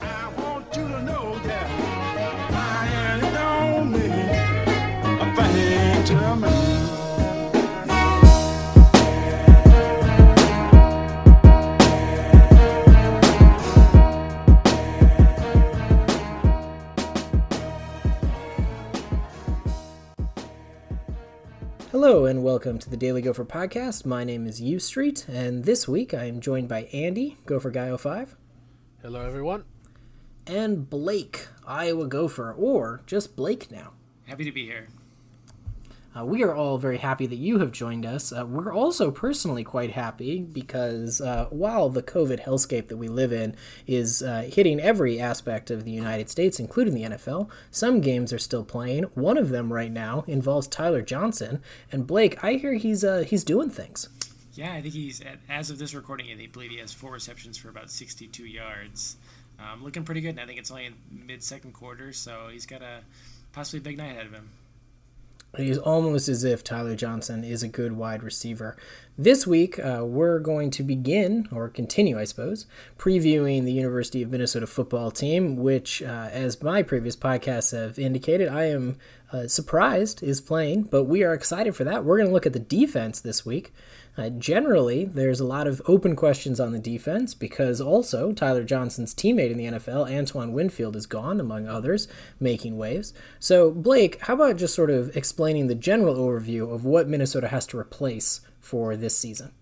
I 0.00 0.32
want 0.36 0.76
you 0.76 0.86
to 0.86 1.02
know 1.02 1.36
that 1.40 1.70
I 2.52 3.18
don't 3.34 3.90
mean 3.90 4.12
a 5.02 5.34
thing 5.34 6.04
to 6.04 6.36
me. 6.36 6.48
Hello 21.90 22.26
and 22.26 22.44
welcome 22.44 22.78
to 22.78 22.88
the 22.88 22.96
Daily 22.96 23.20
Gopher 23.20 23.44
Podcast. 23.44 24.06
My 24.06 24.22
name 24.22 24.46
is 24.46 24.60
U 24.60 24.78
Street, 24.78 25.26
and 25.28 25.64
this 25.64 25.88
week 25.88 26.14
I 26.14 26.26
am 26.26 26.40
joined 26.40 26.68
by 26.68 26.82
Andy, 26.92 27.36
Gopher 27.46 27.72
Guy 27.72 27.96
05, 27.96 28.36
Hello, 29.02 29.24
everyone. 29.24 29.64
And 30.48 30.88
Blake, 30.88 31.48
Iowa 31.66 32.06
Gopher, 32.06 32.52
or 32.52 33.02
just 33.06 33.36
Blake 33.36 33.70
now. 33.70 33.92
Happy 34.26 34.44
to 34.44 34.52
be 34.52 34.64
here. 34.64 34.88
Uh, 36.18 36.24
we 36.24 36.42
are 36.42 36.54
all 36.54 36.78
very 36.78 36.98
happy 36.98 37.26
that 37.26 37.36
you 37.36 37.58
have 37.58 37.70
joined 37.70 38.04
us. 38.04 38.32
Uh, 38.32 38.44
we're 38.44 38.72
also 38.72 39.10
personally 39.10 39.62
quite 39.62 39.92
happy 39.92 40.40
because 40.40 41.20
uh, 41.20 41.46
while 41.50 41.90
the 41.90 42.02
COVID 42.02 42.44
hellscape 42.44 42.88
that 42.88 42.96
we 42.96 43.08
live 43.08 43.32
in 43.32 43.54
is 43.86 44.22
uh, 44.22 44.48
hitting 44.50 44.80
every 44.80 45.20
aspect 45.20 45.70
of 45.70 45.84
the 45.84 45.90
United 45.90 46.28
States, 46.28 46.58
including 46.58 46.94
the 46.94 47.02
NFL, 47.02 47.48
some 47.70 48.00
games 48.00 48.32
are 48.32 48.38
still 48.38 48.64
playing. 48.64 49.04
One 49.14 49.36
of 49.36 49.50
them 49.50 49.72
right 49.72 49.92
now 49.92 50.24
involves 50.26 50.66
Tyler 50.66 51.02
Johnson. 51.02 51.62
And 51.92 52.06
Blake, 52.06 52.42
I 52.42 52.54
hear 52.54 52.72
he's 52.74 53.04
uh, 53.04 53.24
he's 53.26 53.44
doing 53.44 53.70
things. 53.70 54.08
Yeah, 54.54 54.72
I 54.72 54.82
think 54.82 54.94
he's 54.94 55.20
at, 55.20 55.38
as 55.48 55.70
of 55.70 55.78
this 55.78 55.94
recording, 55.94 56.26
I 56.32 56.46
believe 56.46 56.72
he 56.72 56.78
has 56.78 56.92
four 56.92 57.12
receptions 57.12 57.56
for 57.56 57.68
about 57.68 57.92
62 57.92 58.44
yards. 58.44 59.16
Um, 59.58 59.82
looking 59.82 60.04
pretty 60.04 60.20
good, 60.20 60.30
and 60.30 60.40
I 60.40 60.46
think 60.46 60.58
it's 60.58 60.70
only 60.70 60.86
in 60.86 60.94
mid 61.10 61.42
second 61.42 61.72
quarter, 61.72 62.12
so 62.12 62.48
he's 62.52 62.66
got 62.66 62.82
a 62.82 63.00
possibly 63.52 63.80
big 63.80 63.98
night 63.98 64.12
ahead 64.12 64.26
of 64.26 64.32
him. 64.32 64.50
It 65.56 65.66
is 65.66 65.78
almost 65.78 66.28
as 66.28 66.44
if 66.44 66.62
Tyler 66.62 66.94
Johnson 66.94 67.42
is 67.42 67.62
a 67.62 67.68
good 67.68 67.92
wide 67.92 68.22
receiver. 68.22 68.76
This 69.16 69.46
week, 69.46 69.78
uh, 69.78 70.02
we're 70.04 70.38
going 70.40 70.70
to 70.72 70.82
begin, 70.82 71.48
or 71.50 71.70
continue, 71.70 72.18
I 72.18 72.24
suppose, 72.24 72.66
previewing 72.98 73.64
the 73.64 73.72
University 73.72 74.22
of 74.22 74.30
Minnesota 74.30 74.66
football 74.66 75.10
team, 75.10 75.56
which, 75.56 76.02
uh, 76.02 76.28
as 76.30 76.62
my 76.62 76.82
previous 76.82 77.16
podcasts 77.16 77.72
have 77.72 77.98
indicated, 77.98 78.48
I 78.48 78.64
am 78.66 78.98
uh, 79.32 79.46
surprised 79.48 80.22
is 80.22 80.40
playing, 80.42 80.84
but 80.84 81.04
we 81.04 81.22
are 81.22 81.32
excited 81.32 81.74
for 81.74 81.84
that. 81.84 82.04
We're 82.04 82.18
going 82.18 82.28
to 82.28 82.34
look 82.34 82.46
at 82.46 82.52
the 82.52 82.58
defense 82.58 83.20
this 83.20 83.46
week. 83.46 83.72
Uh, 84.18 84.30
generally, 84.30 85.04
there's 85.04 85.38
a 85.38 85.46
lot 85.46 85.68
of 85.68 85.80
open 85.86 86.16
questions 86.16 86.58
on 86.58 86.72
the 86.72 86.78
defense 86.80 87.34
because 87.34 87.80
also 87.80 88.32
Tyler 88.32 88.64
Johnson's 88.64 89.14
teammate 89.14 89.52
in 89.52 89.56
the 89.56 89.66
NFL, 89.66 90.10
Antoine 90.10 90.52
Winfield, 90.52 90.96
is 90.96 91.06
gone, 91.06 91.38
among 91.38 91.68
others, 91.68 92.08
making 92.40 92.76
waves. 92.76 93.14
So, 93.38 93.70
Blake, 93.70 94.20
how 94.22 94.34
about 94.34 94.56
just 94.56 94.74
sort 94.74 94.90
of 94.90 95.16
explaining 95.16 95.68
the 95.68 95.76
general 95.76 96.16
overview 96.16 96.74
of 96.74 96.84
what 96.84 97.08
Minnesota 97.08 97.46
has 97.46 97.64
to 97.66 97.78
replace 97.78 98.40
for 98.60 98.96
this 98.96 99.16
season? 99.16 99.52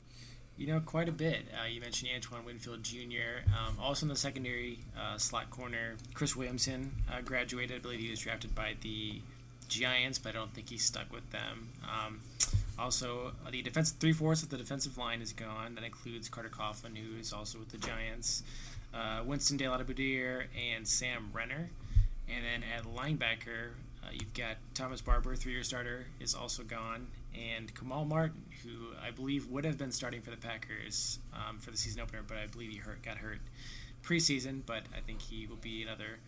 You 0.56 0.68
know, 0.68 0.80
quite 0.80 1.10
a 1.10 1.12
bit. 1.12 1.48
Uh, 1.52 1.66
you 1.66 1.82
mentioned 1.82 2.10
Antoine 2.14 2.46
Winfield 2.46 2.82
Jr. 2.82 3.44
Um, 3.48 3.76
also 3.78 4.06
in 4.06 4.08
the 4.08 4.16
secondary 4.16 4.78
uh, 4.98 5.18
slot 5.18 5.50
corner, 5.50 5.96
Chris 6.14 6.34
Williamson 6.34 6.92
uh, 7.12 7.20
graduated. 7.20 7.76
I 7.76 7.80
believe 7.80 8.00
he 8.00 8.08
was 8.08 8.20
drafted 8.20 8.54
by 8.54 8.74
the 8.80 9.20
Giants, 9.68 10.18
but 10.18 10.30
I 10.30 10.32
don't 10.38 10.54
think 10.54 10.70
he's 10.70 10.84
stuck 10.84 11.12
with 11.12 11.30
them. 11.30 11.70
Um, 11.84 12.20
also, 12.78 13.32
uh, 13.46 13.50
the 13.50 13.62
defense 13.62 13.90
three 13.90 14.12
fourths 14.12 14.42
of 14.42 14.50
the 14.50 14.56
defensive 14.56 14.98
line 14.98 15.22
is 15.22 15.32
gone. 15.32 15.74
That 15.74 15.84
includes 15.84 16.28
Carter 16.28 16.50
Coughlin, 16.50 16.96
who 16.96 17.18
is 17.18 17.32
also 17.32 17.58
with 17.58 17.70
the 17.70 17.78
Giants, 17.78 18.42
uh, 18.94 19.22
Winston 19.24 19.58
DeLattiboudere, 19.58 20.44
and 20.74 20.86
Sam 20.86 21.30
Renner. 21.32 21.70
And 22.28 22.44
then 22.44 22.62
at 22.76 22.84
linebacker, 22.84 23.70
uh, 24.02 24.10
you've 24.12 24.34
got 24.34 24.56
Thomas 24.74 25.00
Barber, 25.00 25.36
three-year 25.36 25.62
starter, 25.62 26.06
is 26.20 26.34
also 26.34 26.62
gone, 26.62 27.06
and 27.34 27.74
Kamal 27.74 28.04
Martin, 28.04 28.42
who 28.62 28.94
I 29.04 29.10
believe 29.10 29.48
would 29.48 29.64
have 29.64 29.78
been 29.78 29.92
starting 29.92 30.20
for 30.20 30.30
the 30.30 30.36
Packers 30.36 31.18
um, 31.32 31.58
for 31.58 31.70
the 31.70 31.76
season 31.76 32.00
opener, 32.00 32.22
but 32.26 32.36
I 32.36 32.46
believe 32.46 32.70
he 32.70 32.78
hurt 32.78 33.02
got 33.02 33.18
hurt 33.18 33.38
preseason. 34.02 34.62
But 34.64 34.82
I 34.96 35.00
think 35.00 35.22
he 35.22 35.46
will 35.46 35.56
be 35.56 35.82
another 35.82 36.18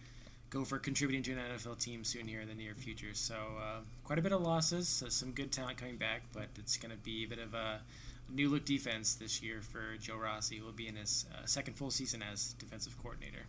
gopher 0.51 0.79
contributing 0.79 1.23
to 1.25 1.33
an 1.33 1.39
NFL 1.39 1.79
team 1.79 2.05
soon 2.05 2.27
here 2.27 2.41
in 2.41 2.49
the 2.49 2.55
near 2.55 2.75
future. 2.75 3.15
So 3.15 3.35
uh, 3.35 3.81
quite 4.05 4.19
a 4.19 4.23
bit 4.23 4.33
of 4.33 4.41
losses, 4.41 4.89
so 4.89 5.09
some 5.09 5.33
good 5.33 5.53
talent 5.53 5.79
coming 5.79 5.97
back, 5.97 6.23
but 6.33 6.49
it's 6.59 6.77
going 6.77 6.91
to 6.91 6.99
be 6.99 7.25
a 7.25 7.29
bit 7.29 7.39
of 7.39 7.55
a 7.55 7.81
new 8.33 8.49
look 8.49 8.65
defense 8.65 9.15
this 9.15 9.43
year 9.43 9.61
for 9.63 9.97
Joe 10.01 10.17
Rossi, 10.17 10.59
who 10.59 10.65
will 10.65 10.73
be 10.73 10.89
in 10.89 10.97
his 10.97 11.27
uh, 11.33 11.47
second 11.47 11.75
full 11.75 11.91
season 11.91 12.23
as 12.23 12.55
defensive 12.55 12.97
coordinator. 13.03 13.47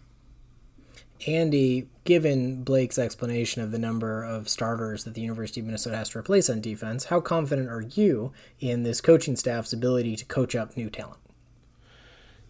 Andy, 1.27 1.87
given 2.05 2.63
Blake's 2.63 2.97
explanation 2.97 3.61
of 3.61 3.71
the 3.71 3.79
number 3.79 4.23
of 4.23 4.47
starters 4.47 5.03
that 5.03 5.13
the 5.13 5.21
University 5.21 5.59
of 5.59 5.65
Minnesota 5.65 5.97
has 5.97 6.09
to 6.09 6.19
replace 6.19 6.49
on 6.49 6.61
defense, 6.61 7.05
how 7.05 7.19
confident 7.19 7.69
are 7.69 7.81
you 7.81 8.31
in 8.59 8.83
this 8.83 9.01
coaching 9.01 9.35
staff's 9.35 9.73
ability 9.73 10.15
to 10.15 10.25
coach 10.25 10.55
up 10.55 10.77
new 10.77 10.89
talent? 10.89 11.19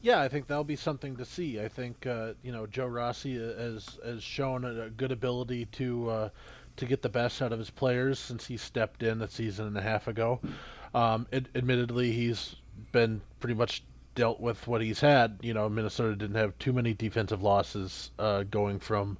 Yeah, 0.01 0.21
I 0.21 0.29
think 0.29 0.47
that'll 0.47 0.63
be 0.63 0.75
something 0.77 1.17
to 1.17 1.25
see. 1.25 1.59
I 1.59 1.67
think 1.67 2.05
uh, 2.07 2.33
you 2.41 2.51
know 2.51 2.65
Joe 2.65 2.87
Rossi 2.87 3.35
has 3.35 3.99
has 4.03 4.23
shown 4.23 4.63
a 4.63 4.89
good 4.89 5.11
ability 5.11 5.65
to 5.73 6.09
uh, 6.09 6.29
to 6.77 6.85
get 6.85 7.01
the 7.01 7.09
best 7.09 7.41
out 7.41 7.51
of 7.51 7.59
his 7.59 7.69
players 7.69 8.17
since 8.19 8.47
he 8.47 8.55
stepped 8.57 9.03
in 9.03 9.21
a 9.21 9.27
season 9.27 9.67
and 9.67 9.77
a 9.77 9.81
half 9.81 10.07
ago. 10.07 10.39
Um, 10.93 11.27
ad- 11.33 11.49
admittedly, 11.53 12.11
he's 12.13 12.55
been 12.91 13.21
pretty 13.41 13.55
much 13.55 13.83
dealt 14.15 14.39
with 14.39 14.67
what 14.67 14.81
he's 14.81 15.01
had. 15.01 15.37
You 15.41 15.53
know, 15.53 15.67
Minnesota 15.67 16.15
didn't 16.15 16.37
have 16.37 16.57
too 16.59 16.73
many 16.73 16.93
defensive 16.93 17.43
losses 17.43 18.11
uh, 18.17 18.43
going 18.43 18.79
from 18.79 19.17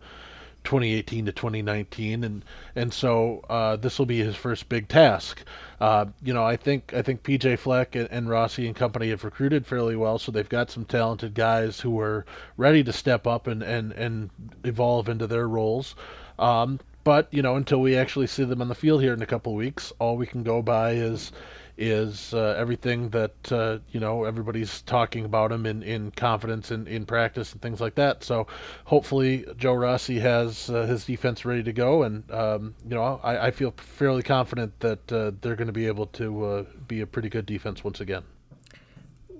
2018 0.63 1.25
to 1.25 1.31
2019, 1.31 2.23
and 2.23 2.45
and 2.75 2.93
so 2.93 3.43
uh, 3.49 3.75
this 3.75 3.97
will 3.97 4.05
be 4.05 4.19
his 4.19 4.35
first 4.35 4.69
big 4.69 4.87
task. 4.87 5.43
Uh, 5.79 6.05
you 6.21 6.33
know, 6.33 6.43
I 6.43 6.55
think 6.55 6.93
I 6.93 7.01
think 7.01 7.23
PJ 7.23 7.59
Fleck 7.59 7.95
and, 7.95 8.09
and 8.11 8.29
Rossi 8.29 8.67
and 8.67 8.75
company 8.75 9.09
have 9.09 9.23
recruited 9.23 9.65
fairly 9.65 9.95
well, 9.95 10.19
so 10.19 10.31
they've 10.31 10.47
got 10.47 10.69
some 10.71 10.85
talented 10.85 11.33
guys 11.33 11.79
who 11.79 11.99
are 11.99 12.25
ready 12.57 12.83
to 12.83 12.93
step 12.93 13.25
up 13.25 13.47
and 13.47 13.63
and 13.63 13.91
and 13.93 14.29
evolve 14.63 15.09
into 15.09 15.27
their 15.27 15.47
roles. 15.47 15.95
Um, 16.37 16.79
but 17.09 17.27
you 17.33 17.41
know, 17.41 17.55
until 17.55 17.81
we 17.81 17.97
actually 17.97 18.27
see 18.27 18.43
them 18.43 18.61
on 18.61 18.67
the 18.67 18.75
field 18.75 19.01
here 19.01 19.15
in 19.15 19.21
a 19.23 19.25
couple 19.25 19.55
weeks, 19.55 19.91
all 19.97 20.15
we 20.15 20.27
can 20.27 20.43
go 20.43 20.61
by 20.61 20.91
is 20.91 21.31
is 21.75 22.35
uh, 22.35 22.53
everything 22.55 23.09
that 23.09 23.51
uh, 23.51 23.79
you 23.91 23.99
know 23.99 24.25
everybody's 24.25 24.83
talking 24.83 25.25
about 25.25 25.51
him 25.51 25.65
in, 25.65 25.81
in 25.81 26.11
confidence 26.11 26.69
in, 26.69 26.85
in 26.85 27.07
practice 27.07 27.51
and 27.51 27.63
things 27.63 27.81
like 27.81 27.95
that. 27.95 28.23
So 28.23 28.45
hopefully 28.85 29.43
Joe 29.57 29.73
Rossi 29.73 30.19
has 30.19 30.69
uh, 30.69 30.85
his 30.85 31.03
defense 31.03 31.45
ready 31.45 31.63
to 31.63 31.73
go, 31.73 32.03
and 32.03 32.29
um, 32.29 32.75
you 32.87 32.93
know 32.93 33.19
I, 33.23 33.47
I 33.47 33.49
feel 33.49 33.73
fairly 33.77 34.21
confident 34.21 34.79
that 34.81 35.11
uh, 35.11 35.31
they're 35.41 35.55
going 35.55 35.65
to 35.65 35.73
be 35.73 35.87
able 35.87 36.05
to 36.05 36.45
uh, 36.45 36.63
be 36.87 37.01
a 37.01 37.07
pretty 37.07 37.29
good 37.29 37.47
defense 37.47 37.83
once 37.83 37.99
again. 37.99 38.21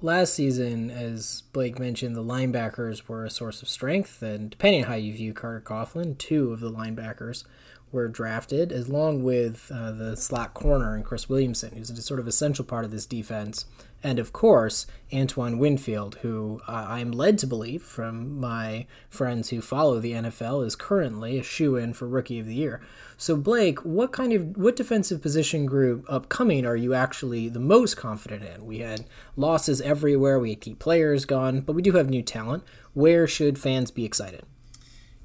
Last 0.02 0.34
season, 0.34 0.90
as 0.90 1.44
Blake 1.52 1.78
mentioned, 1.78 2.16
the 2.16 2.24
linebackers 2.24 3.10
were 3.10 3.26
a 3.26 3.30
source 3.30 3.62
of 3.62 3.68
strength, 3.68 4.24
and 4.24 4.50
depending 4.50 4.86
on 4.86 4.90
how 4.90 4.96
you 4.96 5.14
view 5.14 5.34
Carter 5.34 5.62
Coughlin, 5.62 6.18
two 6.18 6.52
of 6.54 6.62
the 6.62 6.72
linebackers 6.72 7.44
were 7.92 8.08
drafted, 8.08 8.72
along 8.72 9.24
with 9.24 9.72
uh, 9.74 9.92
the 9.92 10.16
slot 10.16 10.54
corner 10.54 10.96
and 10.96 11.04
Chris 11.04 11.28
Williamson, 11.28 11.76
who's 11.76 11.90
a 11.90 12.02
sort 12.02 12.20
of 12.20 12.28
essential 12.28 12.66
part 12.66 12.86
of 12.86 12.92
this 12.92 13.06
defense. 13.06 13.66
And 14.02 14.18
of 14.18 14.32
course, 14.32 14.88
Antoine 15.14 15.58
Winfield, 15.58 16.16
who 16.22 16.62
uh, 16.68 16.86
I'm 16.88 17.12
led 17.12 17.38
to 17.40 17.48
believe 17.48 17.82
from 17.84 18.40
my 18.40 18.86
friends 19.10 19.50
who 19.50 19.62
follow 19.62 20.00
the 20.00 20.14
NFL 20.14 20.66
is 20.66 20.76
currently 20.76 21.38
a 21.38 21.44
shoe 21.44 21.76
in 21.76 21.94
for 21.94 22.08
Rookie 22.08 22.40
of 22.40 22.46
the 22.46 22.56
Year. 22.56 22.82
So, 23.18 23.36
Blake, 23.36 23.80
what 23.80 24.14
kind 24.14 24.32
of 24.32 24.56
what 24.56 24.78
defensive 24.78 25.22
position 25.22 25.66
group 25.66 26.06
upcoming 26.08 26.66
are 26.66 26.78
you 26.78 26.94
actually 26.94 27.50
the 27.50 27.60
most 27.60 27.98
confident 27.98 28.44
in? 28.44 28.66
We 28.66 28.80
had 28.80 29.06
losses 29.36 29.82
everywhere, 29.82 30.40
we 30.40 30.52
had 30.52 30.62
key 30.62 30.76
players 30.76 31.26
gone, 31.26 31.60
but 31.62 31.74
we 31.74 31.82
do 31.82 31.94
have 31.94 32.10
new 32.10 32.22
talent. 32.22 32.64
Where 32.94 33.28
should 33.28 33.60
fans 33.60 33.92
be 33.92 34.06
excited? 34.06 34.44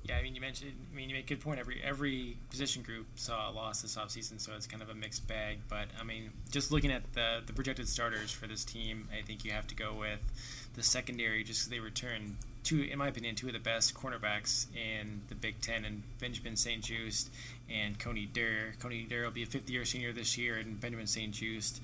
Yeah, 0.02 0.16
I 0.16 0.22
mean, 0.22 0.34
you 0.34 0.40
mentioned. 0.40 0.72
Mean, 1.04 1.10
you 1.10 1.16
make 1.16 1.30
a 1.30 1.34
good 1.34 1.44
point. 1.44 1.60
Every 1.60 1.82
every 1.84 2.38
position 2.48 2.82
group 2.82 3.04
saw 3.14 3.50
a 3.50 3.52
loss 3.52 3.82
this 3.82 3.94
offseason, 3.94 4.40
so 4.40 4.52
it's 4.56 4.66
kind 4.66 4.82
of 4.82 4.88
a 4.88 4.94
mixed 4.94 5.28
bag. 5.28 5.58
But 5.68 5.88
I 6.00 6.02
mean, 6.02 6.30
just 6.50 6.72
looking 6.72 6.90
at 6.90 7.12
the 7.12 7.42
the 7.44 7.52
projected 7.52 7.90
starters 7.90 8.32
for 8.32 8.46
this 8.46 8.64
team, 8.64 9.06
I 9.12 9.20
think 9.20 9.44
you 9.44 9.50
have 9.50 9.66
to 9.66 9.74
go 9.74 9.92
with 9.92 10.20
the 10.74 10.82
secondary, 10.82 11.44
just 11.44 11.60
because 11.60 11.68
they 11.68 11.78
return 11.78 12.38
two, 12.62 12.84
in 12.84 12.96
my 12.98 13.08
opinion, 13.08 13.34
two 13.34 13.48
of 13.48 13.52
the 13.52 13.58
best 13.58 13.92
cornerbacks 13.92 14.66
in 14.74 15.20
the 15.28 15.34
Big 15.34 15.60
Ten, 15.60 15.84
and 15.84 16.04
Benjamin 16.20 16.56
St-Juste 16.56 17.28
and 17.68 17.98
Coney 17.98 18.24
Durr. 18.24 18.72
Coney 18.80 19.02
Durr 19.02 19.24
will 19.24 19.30
be 19.30 19.42
a 19.42 19.46
fifth-year 19.46 19.84
senior 19.84 20.10
this 20.14 20.38
year, 20.38 20.56
and 20.56 20.80
Benjamin 20.80 21.06
St-Juste 21.06 21.82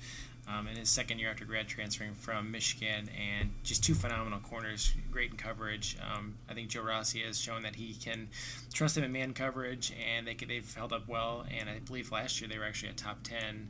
um, 0.51 0.67
in 0.67 0.75
his 0.75 0.89
second 0.89 1.19
year 1.19 1.29
after 1.29 1.45
grad 1.45 1.67
transferring 1.67 2.15
from 2.15 2.51
Michigan, 2.51 3.09
and 3.17 3.51
just 3.63 3.83
two 3.83 3.93
phenomenal 3.93 4.39
corners, 4.39 4.93
great 5.11 5.31
in 5.31 5.37
coverage. 5.37 5.97
Um, 6.01 6.35
I 6.49 6.53
think 6.53 6.69
Joe 6.69 6.81
Rossi 6.81 7.21
has 7.21 7.39
shown 7.39 7.63
that 7.63 7.75
he 7.75 7.93
can 7.93 8.29
trust 8.73 8.97
him 8.97 9.03
in 9.03 9.11
man 9.11 9.33
coverage, 9.33 9.93
and 10.15 10.27
they 10.27 10.33
they've 10.33 10.73
held 10.73 10.93
up 10.93 11.07
well. 11.07 11.45
And 11.49 11.69
I 11.69 11.79
believe 11.79 12.11
last 12.11 12.41
year 12.41 12.49
they 12.49 12.57
were 12.57 12.65
actually 12.65 12.89
a 12.89 12.95
top 12.95 13.19
ten 13.23 13.69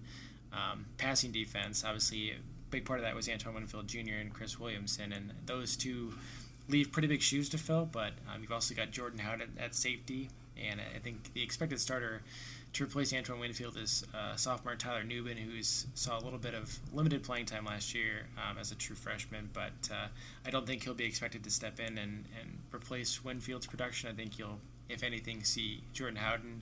um, 0.53 0.85
passing 0.97 1.31
defense. 1.31 1.83
Obviously, 1.83 2.31
a 2.31 2.35
big 2.69 2.85
part 2.85 2.99
of 2.99 3.05
that 3.05 3.15
was 3.15 3.29
Antoine 3.29 3.55
Winfield 3.55 3.87
Jr. 3.87 4.15
and 4.19 4.33
Chris 4.33 4.59
Williamson, 4.59 5.13
and 5.13 5.33
those 5.45 5.75
two 5.75 6.13
leave 6.69 6.91
pretty 6.91 7.07
big 7.07 7.21
shoes 7.21 7.49
to 7.49 7.57
fill. 7.57 7.85
But 7.85 8.13
um, 8.33 8.41
you've 8.41 8.51
also 8.51 8.73
got 8.73 8.91
Jordan 8.91 9.19
Howden 9.19 9.41
at, 9.57 9.63
at 9.63 9.75
safety, 9.75 10.29
and 10.57 10.79
I 10.79 10.99
think 10.99 11.33
the 11.33 11.43
expected 11.43 11.79
starter 11.79 12.21
to 12.73 12.83
replace 12.85 13.13
Antoine 13.13 13.39
Winfield 13.39 13.77
is 13.77 14.05
uh, 14.13 14.35
sophomore 14.35 14.75
Tyler 14.75 15.03
Nubin, 15.03 15.37
who's 15.37 15.87
saw 15.93 16.17
a 16.17 16.21
little 16.21 16.39
bit 16.39 16.53
of 16.53 16.79
limited 16.93 17.21
playing 17.23 17.45
time 17.45 17.65
last 17.65 17.93
year 17.93 18.27
um, 18.37 18.57
as 18.57 18.71
a 18.71 18.75
true 18.75 18.95
freshman, 18.95 19.49
but 19.51 19.89
uh, 19.91 20.07
I 20.45 20.51
don't 20.51 20.65
think 20.65 20.83
he'll 20.83 20.93
be 20.93 21.03
expected 21.03 21.43
to 21.43 21.51
step 21.51 21.79
in 21.79 21.97
and, 21.97 22.25
and 22.39 22.59
replace 22.73 23.23
Winfield's 23.23 23.67
production. 23.67 24.09
I 24.09 24.13
think 24.13 24.39
you'll, 24.39 24.59
if 24.87 25.03
anything, 25.03 25.43
see 25.43 25.81
Jordan 25.91 26.17
Howden 26.17 26.61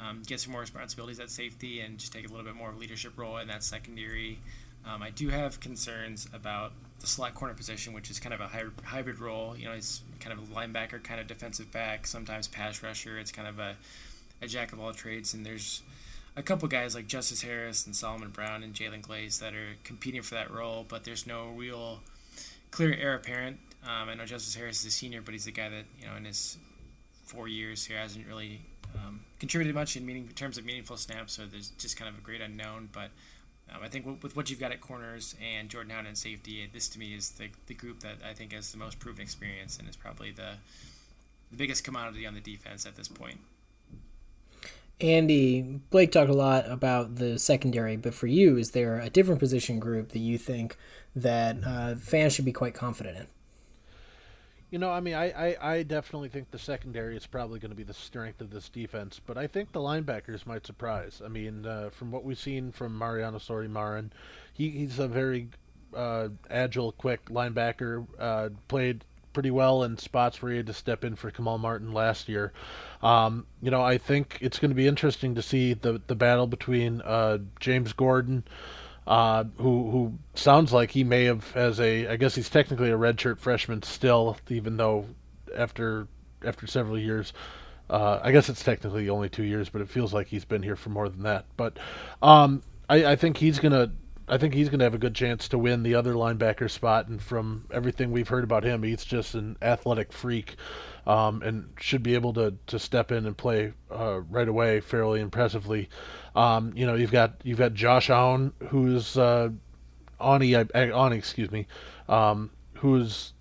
um, 0.00 0.22
get 0.26 0.40
some 0.40 0.52
more 0.52 0.62
responsibilities 0.62 1.20
at 1.20 1.30
safety 1.30 1.80
and 1.80 1.98
just 1.98 2.12
take 2.12 2.26
a 2.26 2.28
little 2.28 2.46
bit 2.46 2.54
more 2.54 2.70
of 2.70 2.76
a 2.76 2.78
leadership 2.78 3.12
role 3.16 3.36
in 3.36 3.48
that 3.48 3.62
secondary. 3.62 4.38
Um, 4.86 5.02
I 5.02 5.10
do 5.10 5.28
have 5.28 5.60
concerns 5.60 6.28
about 6.32 6.72
the 7.00 7.06
slot 7.06 7.34
corner 7.34 7.54
position, 7.54 7.92
which 7.92 8.10
is 8.10 8.18
kind 8.18 8.32
of 8.32 8.40
a 8.40 8.50
hybrid 8.84 9.20
role. 9.20 9.56
You 9.56 9.66
know, 9.66 9.74
he's 9.74 10.02
kind 10.18 10.36
of 10.36 10.50
a 10.50 10.54
linebacker, 10.54 11.02
kind 11.02 11.20
of 11.20 11.26
defensive 11.26 11.70
back, 11.70 12.06
sometimes 12.06 12.48
pass 12.48 12.82
rusher. 12.82 13.18
It's 13.18 13.30
kind 13.30 13.46
of 13.46 13.58
a 13.58 13.76
a 14.42 14.46
jack 14.46 14.72
of 14.72 14.80
all 14.80 14.92
trades, 14.92 15.32
and 15.32 15.46
there's 15.46 15.82
a 16.36 16.42
couple 16.42 16.66
guys 16.68 16.94
like 16.94 17.06
Justice 17.06 17.42
Harris 17.42 17.86
and 17.86 17.94
Solomon 17.94 18.30
Brown 18.30 18.62
and 18.62 18.74
Jalen 18.74 19.02
Glaze 19.02 19.38
that 19.38 19.54
are 19.54 19.76
competing 19.84 20.22
for 20.22 20.34
that 20.34 20.50
role, 20.50 20.84
but 20.86 21.04
there's 21.04 21.26
no 21.26 21.48
real 21.48 22.00
clear 22.70 22.94
heir 22.94 23.14
apparent. 23.14 23.58
Um, 23.84 24.08
I 24.08 24.14
know 24.14 24.24
Justice 24.24 24.54
Harris 24.54 24.80
is 24.80 24.86
a 24.86 24.90
senior, 24.90 25.22
but 25.22 25.32
he's 25.32 25.44
the 25.44 25.52
guy 25.52 25.68
that 25.68 25.84
you 25.98 26.06
know 26.06 26.16
in 26.16 26.24
his 26.24 26.58
four 27.24 27.48
years 27.48 27.84
here 27.84 27.98
hasn't 27.98 28.26
really 28.26 28.60
um, 28.94 29.20
contributed 29.38 29.74
much 29.74 29.96
in 29.96 30.04
meaning 30.04 30.24
in 30.24 30.34
terms 30.34 30.58
of 30.58 30.64
meaningful 30.64 30.96
snaps. 30.96 31.34
So 31.34 31.46
there's 31.46 31.70
just 31.70 31.96
kind 31.96 32.08
of 32.08 32.18
a 32.18 32.20
great 32.20 32.40
unknown. 32.40 32.88
But 32.92 33.10
um, 33.70 33.82
I 33.82 33.88
think 33.88 34.04
w- 34.04 34.18
with 34.22 34.36
what 34.36 34.50
you've 34.50 34.60
got 34.60 34.72
at 34.72 34.80
corners 34.80 35.34
and 35.42 35.68
Jordan 35.68 35.90
Howden 35.90 36.06
and 36.06 36.18
safety, 36.18 36.68
this 36.72 36.88
to 36.90 36.98
me 36.98 37.14
is 37.14 37.30
the 37.30 37.48
the 37.66 37.74
group 37.74 38.00
that 38.00 38.16
I 38.28 38.34
think 38.34 38.52
has 38.52 38.72
the 38.72 38.78
most 38.78 38.98
proven 38.98 39.22
experience 39.22 39.78
and 39.78 39.88
is 39.88 39.96
probably 39.96 40.30
the 40.30 40.54
the 41.50 41.56
biggest 41.56 41.84
commodity 41.84 42.26
on 42.26 42.34
the 42.34 42.40
defense 42.40 42.86
at 42.86 42.96
this 42.96 43.08
point. 43.08 43.38
Andy, 45.02 45.80
Blake 45.90 46.12
talked 46.12 46.30
a 46.30 46.34
lot 46.34 46.70
about 46.70 47.16
the 47.16 47.38
secondary, 47.38 47.96
but 47.96 48.14
for 48.14 48.28
you, 48.28 48.56
is 48.56 48.70
there 48.70 49.00
a 49.00 49.10
different 49.10 49.40
position 49.40 49.78
group 49.78 50.10
that 50.10 50.20
you 50.20 50.38
think 50.38 50.76
that 51.16 51.56
uh, 51.66 51.96
fans 51.96 52.32
should 52.32 52.44
be 52.44 52.52
quite 52.52 52.74
confident 52.74 53.18
in? 53.18 53.26
You 54.70 54.78
know, 54.78 54.90
I 54.90 55.00
mean, 55.00 55.14
I, 55.14 55.30
I, 55.30 55.72
I 55.74 55.82
definitely 55.82 56.30
think 56.30 56.50
the 56.50 56.58
secondary 56.58 57.14
is 57.14 57.26
probably 57.26 57.58
going 57.58 57.72
to 57.72 57.76
be 57.76 57.82
the 57.82 57.92
strength 57.92 58.40
of 58.40 58.50
this 58.50 58.70
defense, 58.70 59.20
but 59.26 59.36
I 59.36 59.46
think 59.46 59.72
the 59.72 59.80
linebackers 59.80 60.46
might 60.46 60.66
surprise. 60.66 61.20
I 61.22 61.28
mean, 61.28 61.66
uh, 61.66 61.90
from 61.90 62.10
what 62.10 62.24
we've 62.24 62.38
seen 62.38 62.72
from 62.72 62.96
Mariano 62.96 63.38
Sori-Marin, 63.38 64.12
he, 64.54 64.70
he's 64.70 64.98
a 64.98 65.08
very 65.08 65.48
uh, 65.94 66.28
agile, 66.48 66.92
quick 66.92 67.26
linebacker. 67.26 68.06
Uh, 68.18 68.48
played 68.68 69.04
pretty 69.32 69.50
well 69.50 69.82
in 69.84 69.98
spots 69.98 70.40
where 70.40 70.50
he 70.52 70.56
had 70.58 70.66
to 70.66 70.74
step 70.74 71.04
in 71.04 71.16
for 71.16 71.30
Kamal 71.30 71.58
Martin 71.58 71.92
last 71.92 72.28
year. 72.28 72.52
Um, 73.02 73.46
you 73.60 73.70
know, 73.70 73.82
I 73.82 73.98
think 73.98 74.38
it's 74.40 74.58
going 74.58 74.70
to 74.70 74.74
be 74.74 74.86
interesting 74.86 75.34
to 75.34 75.42
see 75.42 75.74
the 75.74 76.00
the 76.06 76.14
battle 76.14 76.46
between 76.46 77.00
uh, 77.02 77.38
James 77.60 77.92
Gordon, 77.92 78.44
uh, 79.06 79.44
who 79.58 79.90
who 79.90 80.18
sounds 80.34 80.72
like 80.72 80.90
he 80.90 81.04
may 81.04 81.24
have 81.24 81.56
as 81.56 81.80
a 81.80 82.08
I 82.08 82.16
guess 82.16 82.34
he's 82.34 82.50
technically 82.50 82.90
a 82.90 82.98
redshirt 82.98 83.38
freshman 83.38 83.82
still, 83.82 84.36
even 84.48 84.76
though 84.76 85.06
after 85.56 86.06
after 86.44 86.66
several 86.66 86.98
years. 86.98 87.32
Uh, 87.90 88.20
I 88.22 88.32
guess 88.32 88.48
it's 88.48 88.64
technically 88.64 89.10
only 89.10 89.28
two 89.28 89.42
years, 89.42 89.68
but 89.68 89.82
it 89.82 89.88
feels 89.88 90.14
like 90.14 90.26
he's 90.26 90.46
been 90.46 90.62
here 90.62 90.76
for 90.76 90.88
more 90.88 91.10
than 91.10 91.24
that. 91.24 91.44
But 91.58 91.78
um, 92.22 92.62
I, 92.88 93.12
I 93.12 93.16
think 93.16 93.36
he's 93.36 93.58
gonna 93.58 93.92
I 94.28 94.38
think 94.38 94.54
he's 94.54 94.68
going 94.68 94.78
to 94.78 94.84
have 94.84 94.94
a 94.94 94.98
good 94.98 95.14
chance 95.14 95.48
to 95.48 95.58
win 95.58 95.82
the 95.82 95.94
other 95.94 96.14
linebacker 96.14 96.70
spot. 96.70 97.08
And 97.08 97.20
from 97.20 97.66
everything 97.72 98.12
we've 98.12 98.28
heard 98.28 98.44
about 98.44 98.64
him, 98.64 98.82
he's 98.82 99.04
just 99.04 99.34
an 99.34 99.56
athletic 99.60 100.12
freak 100.12 100.56
um, 101.06 101.42
and 101.42 101.68
should 101.80 102.02
be 102.02 102.14
able 102.14 102.32
to, 102.34 102.54
to 102.68 102.78
step 102.78 103.10
in 103.10 103.26
and 103.26 103.36
play 103.36 103.72
uh, 103.90 104.20
right 104.30 104.48
away 104.48 104.80
fairly 104.80 105.20
impressively. 105.20 105.88
Um, 106.36 106.72
you 106.76 106.86
know, 106.86 106.94
you've 106.94 107.12
got 107.12 107.34
you've 107.42 107.58
got 107.58 107.74
Josh 107.74 108.10
Aune, 108.10 108.52
who's 108.68 109.18
uh, 109.18 109.50
Ani, 110.20 110.54
Ani, 110.54 111.16
excuse 111.16 111.50
me, 111.50 111.66
um, 112.08 112.50
who's 112.74 113.32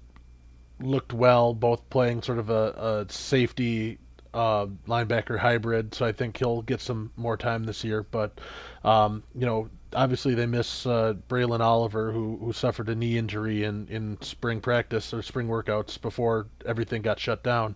looked 0.80 1.14
well, 1.14 1.54
both 1.54 1.88
playing 1.90 2.24
sort 2.24 2.40
of 2.40 2.50
a, 2.50 3.06
a 3.08 3.14
safety 3.14 4.00
uh, 4.34 4.66
linebacker 4.88 5.38
hybrid. 5.38 5.94
So 5.94 6.06
I 6.06 6.12
think 6.12 6.38
he'll 6.38 6.64
get 6.64 6.82
some 6.82 7.12
more 7.16 7.38
time 7.38 7.64
this 7.66 7.84
year. 7.84 8.04
But 8.04 8.40
um, 8.84 9.24
you 9.36 9.46
know, 9.46 9.70
obviously 9.94 10.34
they 10.36 10.46
miss 10.46 10.86
uh, 10.86 11.14
Braelen 11.28 11.60
Oliver, 11.60 12.12
who 12.12 12.38
who 12.38 12.54
suffered 12.54 12.90
a 12.90 12.96
knee 12.96 13.18
injury 13.18 13.64
in 13.64 13.88
in 13.88 14.18
spring 14.22 14.62
practice 14.62 15.14
or 15.14 15.22
spring 15.22 15.48
workouts 15.48 16.02
before 16.02 16.48
everything 16.66 17.02
got 17.02 17.20
shut 17.20 17.44
down. 17.44 17.76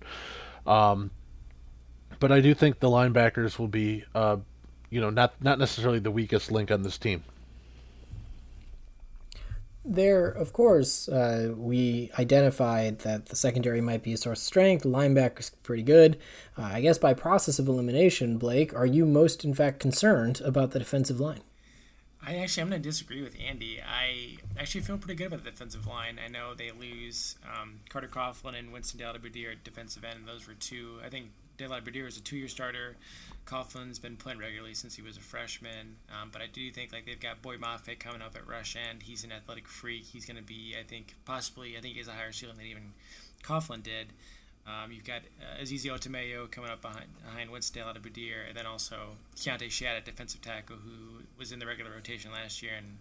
Um, 0.66 1.12
but 2.20 2.32
I 2.32 2.42
do 2.42 2.54
think 2.54 2.80
the 2.80 2.90
linebackers 2.90 3.60
will 3.60 3.68
be, 3.68 4.04
uh, 4.14 4.38
you 4.90 5.02
know, 5.02 5.10
not 5.10 5.34
not 5.42 5.60
necessarily 5.60 6.00
the 6.00 6.12
weakest 6.12 6.52
link 6.52 6.72
on 6.72 6.84
this 6.84 6.98
team. 6.98 7.24
There, 9.88 10.28
of 10.28 10.52
course, 10.52 11.08
uh, 11.08 11.54
we 11.56 12.10
identified 12.18 13.00
that 13.00 13.28
the 13.28 13.36
secondary 13.36 13.82
might 13.82 14.02
be 14.02 14.14
a 14.14 14.18
source 14.18 14.40
of 14.40 14.46
strength. 14.46 14.84
Linebackers 14.84 15.52
pretty 15.62 15.84
good. 15.84 16.18
Uh, 16.58 16.64
I 16.64 16.82
guess 16.82 16.98
by 16.98 17.14
process 17.14 17.60
of 17.60 17.68
elimination, 17.68 18.40
Blake, 18.40 18.74
are 18.74 18.88
you 18.88 19.06
most 19.06 19.46
in 19.46 19.54
fact 19.54 19.80
concerned 19.80 20.42
about 20.44 20.72
the 20.72 20.80
defensive 20.80 21.20
line? 21.20 21.42
I 22.28 22.38
actually 22.38 22.64
I'm 22.64 22.70
going 22.70 22.82
to 22.82 22.90
disagree 22.90 23.22
with 23.22 23.38
Andy. 23.40 23.80
I 23.82 24.38
actually 24.60 24.82
feel 24.82 24.98
pretty 24.98 25.16
good 25.16 25.28
about 25.28 25.44
the 25.44 25.52
defensive 25.52 25.86
line. 25.86 26.20
I 26.24 26.28
know 26.28 26.54
they 26.56 26.72
lose 26.72 27.36
um, 27.46 27.76
Carter 27.90 28.08
Coughlin 28.08 28.58
and 28.58 28.74
Winston 28.74 29.00
DeLattiboudere 29.00 29.52
at 29.52 29.64
defensive 29.64 30.04
end. 30.04 30.20
And 30.20 30.28
those 30.28 30.48
were 30.48 30.56
two. 30.56 30.98
I 31.06 31.10
think 31.10 31.28
DeLattiboudere 31.60 32.08
is 32.08 32.18
a 32.18 32.22
two-year 32.22 32.48
starter. 32.48 32.96
Coughlin's 33.46 34.00
been 34.00 34.18
playing 34.18 34.40
regularly 34.40 34.74
since 34.74 34.96
he 34.96 35.04
was 35.04 35.18
a 35.18 35.22
freshman. 35.22 35.98
Um, 36.10 36.30
but 36.32 36.42
I 36.42 36.48
do 36.52 36.72
think 36.72 36.92
like 36.92 37.06
they've 37.06 37.20
got 37.20 37.44
Boye 37.44 37.58
Mafe 37.58 38.00
coming 38.00 38.24
up 38.24 38.36
at 38.36 38.48
rush 38.48 38.76
end. 38.76 39.04
He's 39.04 39.24
an 39.24 39.32
athletic 39.32 39.68
freak. 39.68 40.06
He's 40.06 40.26
going 40.26 40.38
to 40.38 40.44
be 40.44 40.76
I 40.80 40.84
think 40.84 41.14
possibly 41.26 41.78
I 41.78 41.82
think 41.82 41.94
he 41.94 42.00
has 42.00 42.08
a 42.08 42.14
higher 42.14 42.32
ceiling 42.32 42.58
than 42.58 42.66
even 42.66 42.94
Coughlin 43.44 43.84
did. 43.84 44.08
Um, 44.68 44.92
you've 44.92 45.06
got 45.06 45.22
uh, 45.40 45.62
Esezi 45.62 45.92
Otomewo 45.92 46.50
coming 46.50 46.72
up 46.72 46.82
behind, 46.82 47.06
behind 47.24 47.52
Winston 47.52 47.84
DeLattiboudere, 47.84 48.48
and 48.48 48.58
then 48.58 48.66
also 48.66 49.18
Keonte 49.36 49.70
Schad 49.70 49.98
at 49.98 50.06
defensive 50.06 50.42
tackle, 50.42 50.78
who 50.78 51.24
was 51.38 51.52
in 51.52 51.60
the 51.60 51.68
regular 51.68 51.92
rotation 51.92 52.32
last 52.32 52.64
year 52.64 52.72
and 52.78 52.98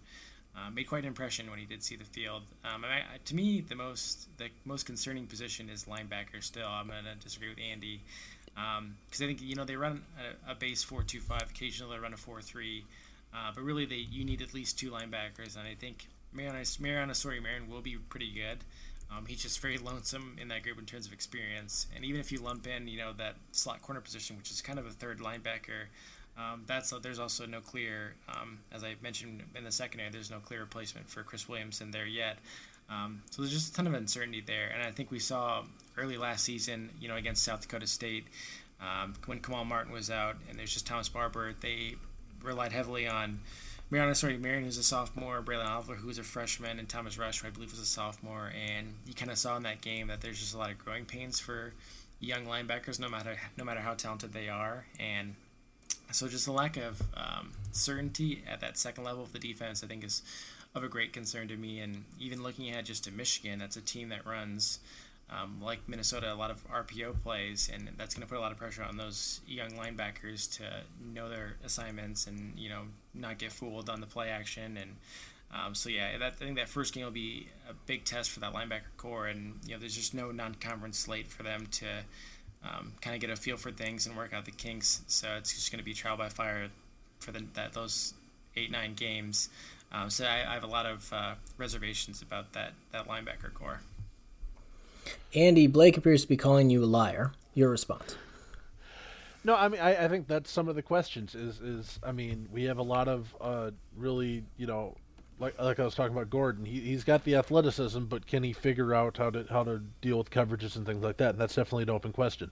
uh, 0.55 0.69
made 0.69 0.87
quite 0.87 1.03
an 1.03 1.07
impression 1.07 1.49
when 1.49 1.59
he 1.59 1.65
did 1.65 1.83
see 1.83 1.95
the 1.95 2.05
field. 2.05 2.43
Um, 2.63 2.85
I, 2.85 3.17
to 3.25 3.35
me, 3.35 3.61
the 3.61 3.75
most 3.75 4.27
the 4.37 4.49
most 4.63 4.85
concerning 4.85 5.25
position 5.25 5.69
is 5.69 5.85
linebacker. 5.85 6.41
Still, 6.41 6.67
I'm 6.67 6.87
going 6.87 7.03
to 7.03 7.15
disagree 7.23 7.49
with 7.49 7.59
Andy 7.59 8.01
because 8.53 8.77
um, 8.79 8.95
I 9.11 9.27
think 9.27 9.41
you 9.41 9.55
know 9.55 9.65
they 9.65 9.75
run 9.75 10.03
a, 10.47 10.51
a 10.51 10.55
base 10.55 10.83
four 10.83 11.03
two 11.03 11.19
five. 11.19 11.49
Occasionally, 11.49 11.95
they 11.95 12.01
run 12.01 12.13
a 12.13 12.17
four 12.17 12.41
three, 12.41 12.85
uh, 13.33 13.51
but 13.53 13.63
really, 13.63 13.85
they 13.85 13.95
you 13.95 14.23
need 14.23 14.41
at 14.41 14.53
least 14.53 14.79
two 14.79 14.91
linebackers, 14.91 15.57
and 15.57 15.67
I 15.67 15.75
think 15.75 16.07
Mariano, 16.31 16.63
Mariano 16.79 17.13
Sori-Marin 17.13 17.69
will 17.69 17.81
be 17.81 17.95
pretty 17.95 18.31
good. 18.31 18.59
Um, 19.11 19.25
he's 19.27 19.41
just 19.41 19.59
very 19.59 19.77
lonesome 19.77 20.37
in 20.41 20.47
that 20.49 20.63
group 20.63 20.79
in 20.79 20.85
terms 20.85 21.05
of 21.05 21.13
experience. 21.13 21.87
And 21.95 22.03
even 22.03 22.19
if 22.19 22.31
you 22.31 22.39
lump 22.39 22.67
in, 22.67 22.87
you 22.87 22.97
know, 22.97 23.13
that 23.13 23.35
slot 23.51 23.81
corner 23.81 24.01
position, 24.01 24.37
which 24.37 24.51
is 24.51 24.61
kind 24.61 24.79
of 24.79 24.85
a 24.85 24.91
third 24.91 25.19
linebacker, 25.19 25.87
um, 26.37 26.63
that's 26.67 26.91
there's 27.01 27.19
also 27.19 27.45
no 27.45 27.61
clear, 27.61 28.15
um, 28.27 28.59
as 28.71 28.83
I 28.83 28.95
mentioned 29.01 29.43
in 29.55 29.63
the 29.63 29.71
secondary, 29.71 30.09
there's 30.09 30.31
no 30.31 30.39
clear 30.39 30.59
replacement 30.59 31.09
for 31.09 31.23
Chris 31.23 31.47
Williamson 31.47 31.91
there 31.91 32.05
yet. 32.05 32.39
Um, 32.89 33.21
so 33.31 33.41
there's 33.41 33.53
just 33.53 33.73
a 33.73 33.75
ton 33.75 33.87
of 33.87 33.93
uncertainty 33.93 34.43
there. 34.45 34.69
And 34.73 34.83
I 34.83 34.91
think 34.91 35.11
we 35.11 35.19
saw 35.19 35.63
early 35.97 36.17
last 36.17 36.43
season, 36.43 36.89
you 36.99 37.07
know, 37.07 37.15
against 37.15 37.43
South 37.43 37.61
Dakota 37.61 37.87
State, 37.87 38.25
um, 38.81 39.13
when 39.25 39.39
Kamal 39.39 39.65
Martin 39.65 39.93
was 39.93 40.11
out 40.11 40.35
and 40.49 40.59
there's 40.59 40.73
just 40.73 40.85
Thomas 40.85 41.07
Barber, 41.09 41.53
they 41.61 41.95
relied 42.43 42.71
heavily 42.71 43.07
on 43.07 43.39
Mariano 43.91 44.13
Sori-Marin, 44.13 44.63
who's 44.63 44.77
a 44.77 44.83
sophomore, 44.83 45.41
Braelen 45.41 45.67
Oliver, 45.67 45.95
who's 45.95 46.17
a 46.17 46.23
freshman, 46.23 46.79
and 46.79 46.89
Thomas 46.89 47.17
Rush, 47.19 47.41
who 47.41 47.47
I 47.47 47.51
believe 47.51 47.71
was 47.71 47.79
a 47.79 47.85
sophomore. 47.85 48.51
And 48.55 48.95
you 49.05 49.13
kind 49.13 49.29
of 49.29 49.37
saw 49.37 49.55
in 49.57 49.63
that 49.63 49.81
game 49.81 50.07
that 50.07 50.21
there's 50.21 50.39
just 50.39 50.55
a 50.55 50.57
lot 50.57 50.71
of 50.71 50.79
growing 50.79 51.05
pains 51.05 51.39
for 51.39 51.73
young 52.19 52.45
linebackers, 52.45 52.99
no 52.99 53.09
matter 53.09 53.37
no 53.57 53.63
matter 53.63 53.81
how 53.81 53.93
talented 53.93 54.33
they 54.33 54.49
are. 54.49 54.85
And 54.99 55.35
so 56.11 56.27
just 56.27 56.47
a 56.47 56.51
lack 56.51 56.77
of 56.77 57.01
um, 57.15 57.51
certainty 57.71 58.43
at 58.49 58.59
that 58.61 58.77
second 58.77 59.03
level 59.03 59.23
of 59.23 59.33
the 59.33 59.39
defense, 59.39 59.83
I 59.83 59.87
think, 59.87 60.03
is 60.03 60.23
of 60.73 60.83
a 60.83 60.87
great 60.87 61.13
concern 61.13 61.47
to 61.49 61.55
me. 61.55 61.79
And 61.79 62.05
even 62.19 62.41
looking 62.41 62.69
ahead 62.69 62.85
just 62.85 63.03
to 63.03 63.11
Michigan, 63.11 63.59
that's 63.59 63.77
a 63.77 63.81
team 63.81 64.09
that 64.09 64.25
runs 64.25 64.79
um, 65.29 65.61
like 65.61 65.87
Minnesota, 65.87 66.31
a 66.31 66.35
lot 66.35 66.51
of 66.51 66.67
RPO 66.69 67.21
plays, 67.23 67.69
and 67.73 67.89
that's 67.97 68.13
going 68.13 68.21
to 68.21 68.27
put 68.27 68.37
a 68.37 68.41
lot 68.41 68.51
of 68.51 68.57
pressure 68.57 68.83
on 68.83 68.97
those 68.97 69.41
young 69.47 69.71
linebackers 69.71 70.51
to 70.57 70.63
know 71.13 71.29
their 71.29 71.55
assignments 71.63 72.27
and 72.27 72.53
you 72.57 72.69
know 72.69 72.83
not 73.17 73.37
get 73.37 73.51
fooled 73.51 73.89
on 73.89 74.01
the 74.01 74.07
play 74.07 74.29
action. 74.29 74.77
And 74.77 74.95
um, 75.53 75.75
so 75.75 75.89
yeah, 75.89 76.17
that, 76.17 76.33
I 76.41 76.45
think 76.45 76.57
that 76.57 76.69
first 76.69 76.93
game 76.93 77.05
will 77.05 77.11
be 77.11 77.47
a 77.69 77.73
big 77.85 78.03
test 78.03 78.31
for 78.31 78.39
that 78.41 78.53
linebacker 78.53 78.95
core, 78.97 79.27
and 79.27 79.59
you 79.65 79.73
know 79.73 79.79
there's 79.79 79.95
just 79.95 80.13
no 80.13 80.31
non-conference 80.31 80.97
slate 80.97 81.31
for 81.31 81.43
them 81.43 81.67
to 81.71 81.85
um, 82.63 82.93
kind 83.01 83.15
of 83.15 83.21
get 83.21 83.29
a 83.29 83.35
feel 83.35 83.57
for 83.57 83.71
things 83.71 84.05
and 84.05 84.17
work 84.17 84.33
out 84.33 84.45
the 84.45 84.51
kinks. 84.51 85.01
So 85.07 85.35
it's 85.37 85.53
just 85.53 85.71
going 85.71 85.79
to 85.79 85.85
be 85.85 85.93
trial 85.93 86.17
by 86.17 86.29
fire 86.29 86.69
for 87.19 87.31
the, 87.31 87.45
that 87.53 87.73
those 87.73 88.13
eight 88.55 88.71
nine 88.71 88.93
games. 88.95 89.49
Um, 89.91 90.09
so 90.09 90.25
I, 90.25 90.49
I, 90.49 90.53
have 90.55 90.63
a 90.63 90.67
lot 90.67 90.85
of 90.85 91.13
uh, 91.13 91.35
reservations 91.57 92.21
about 92.21 92.53
that 92.53 92.73
that 92.91 93.07
linebacker 93.07 93.53
core. 93.53 93.81
Andy 95.33 95.67
Blake 95.67 95.97
appears 95.97 96.23
to 96.23 96.27
be 96.27 96.37
calling 96.37 96.69
you 96.69 96.83
a 96.83 96.85
liar. 96.85 97.31
Your 97.53 97.69
response? 97.69 98.15
No, 99.45 99.55
I 99.55 99.67
mean 99.67 99.79
I, 99.79 100.05
I 100.05 100.07
think 100.07 100.27
that's 100.27 100.49
some 100.49 100.67
of 100.67 100.75
the 100.75 100.81
questions. 100.81 101.35
Is 101.35 101.61
is 101.61 101.99
I 102.03 102.11
mean 102.11 102.49
we 102.51 102.63
have 102.63 102.79
a 102.79 102.83
lot 102.83 103.07
of 103.07 103.35
uh, 103.39 103.71
really 103.95 104.43
you 104.57 104.65
know 104.65 104.95
like 105.39 105.59
like 105.61 105.79
I 105.79 105.83
was 105.85 105.93
talking 105.93 106.15
about 106.15 106.31
Gordon, 106.31 106.65
he 106.65 106.79
he's 106.79 107.03
got 107.03 107.23
the 107.23 107.35
athleticism, 107.35 108.05
but 108.05 108.25
can 108.25 108.41
he 108.41 108.53
figure 108.53 108.95
out 108.95 109.17
how 109.17 109.29
to 109.29 109.45
how 109.49 109.63
to 109.63 109.81
deal 110.01 110.17
with 110.17 110.31
coverages 110.31 110.75
and 110.77 110.85
things 110.85 111.03
like 111.03 111.17
that? 111.17 111.31
And 111.31 111.39
that's 111.39 111.53
definitely 111.53 111.83
an 111.83 111.91
open 111.91 112.11
question. 112.11 112.51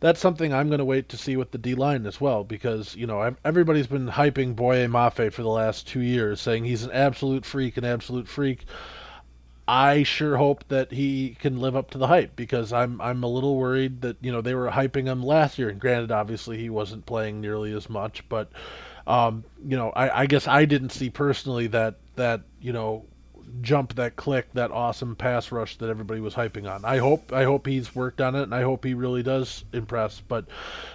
That's 0.00 0.18
something 0.18 0.54
I'm 0.54 0.68
going 0.68 0.78
to 0.78 0.84
wait 0.84 1.10
to 1.10 1.18
see 1.18 1.36
with 1.36 1.50
the 1.50 1.58
D 1.58 1.74
line 1.74 2.06
as 2.06 2.22
well, 2.22 2.42
because 2.42 2.96
you 2.96 3.06
know 3.06 3.36
everybody's 3.44 3.88
been 3.88 4.08
hyping 4.08 4.56
Boye 4.56 4.86
Mafe 4.86 5.32
for 5.32 5.42
the 5.42 5.48
last 5.48 5.86
two 5.86 6.00
years, 6.00 6.40
saying 6.40 6.64
he's 6.64 6.84
an 6.84 6.92
absolute 6.92 7.44
freak, 7.44 7.76
an 7.76 7.84
absolute 7.84 8.28
freak. 8.28 8.64
I 9.70 10.02
sure 10.02 10.36
hope 10.36 10.66
that 10.66 10.90
he 10.90 11.36
can 11.38 11.60
live 11.60 11.76
up 11.76 11.92
to 11.92 11.98
the 11.98 12.08
hype 12.08 12.34
because 12.34 12.72
I'm 12.72 13.00
I'm 13.00 13.22
a 13.22 13.28
little 13.28 13.56
worried 13.56 14.00
that 14.00 14.16
you 14.20 14.32
know 14.32 14.40
they 14.40 14.52
were 14.52 14.68
hyping 14.68 15.04
him 15.04 15.22
last 15.22 15.60
year, 15.60 15.68
and 15.68 15.80
granted, 15.80 16.10
obviously 16.10 16.58
he 16.58 16.68
wasn't 16.68 17.06
playing 17.06 17.40
nearly 17.40 17.72
as 17.72 17.88
much, 17.88 18.28
but 18.28 18.50
um, 19.06 19.44
you 19.64 19.76
know 19.76 19.90
I, 19.90 20.22
I 20.22 20.26
guess 20.26 20.48
I 20.48 20.64
didn't 20.64 20.90
see 20.90 21.08
personally 21.08 21.68
that 21.68 21.94
that 22.16 22.40
you 22.60 22.72
know 22.72 23.04
jump 23.60 23.94
that 23.94 24.16
click 24.16 24.52
that 24.54 24.72
awesome 24.72 25.14
pass 25.14 25.52
rush 25.52 25.76
that 25.76 25.88
everybody 25.88 26.20
was 26.20 26.34
hyping 26.34 26.68
on. 26.68 26.84
I 26.84 26.98
hope 26.98 27.32
I 27.32 27.44
hope 27.44 27.68
he's 27.68 27.94
worked 27.94 28.20
on 28.20 28.34
it 28.34 28.42
and 28.42 28.54
I 28.54 28.62
hope 28.62 28.84
he 28.84 28.94
really 28.94 29.22
does 29.22 29.64
impress. 29.72 30.20
But 30.20 30.46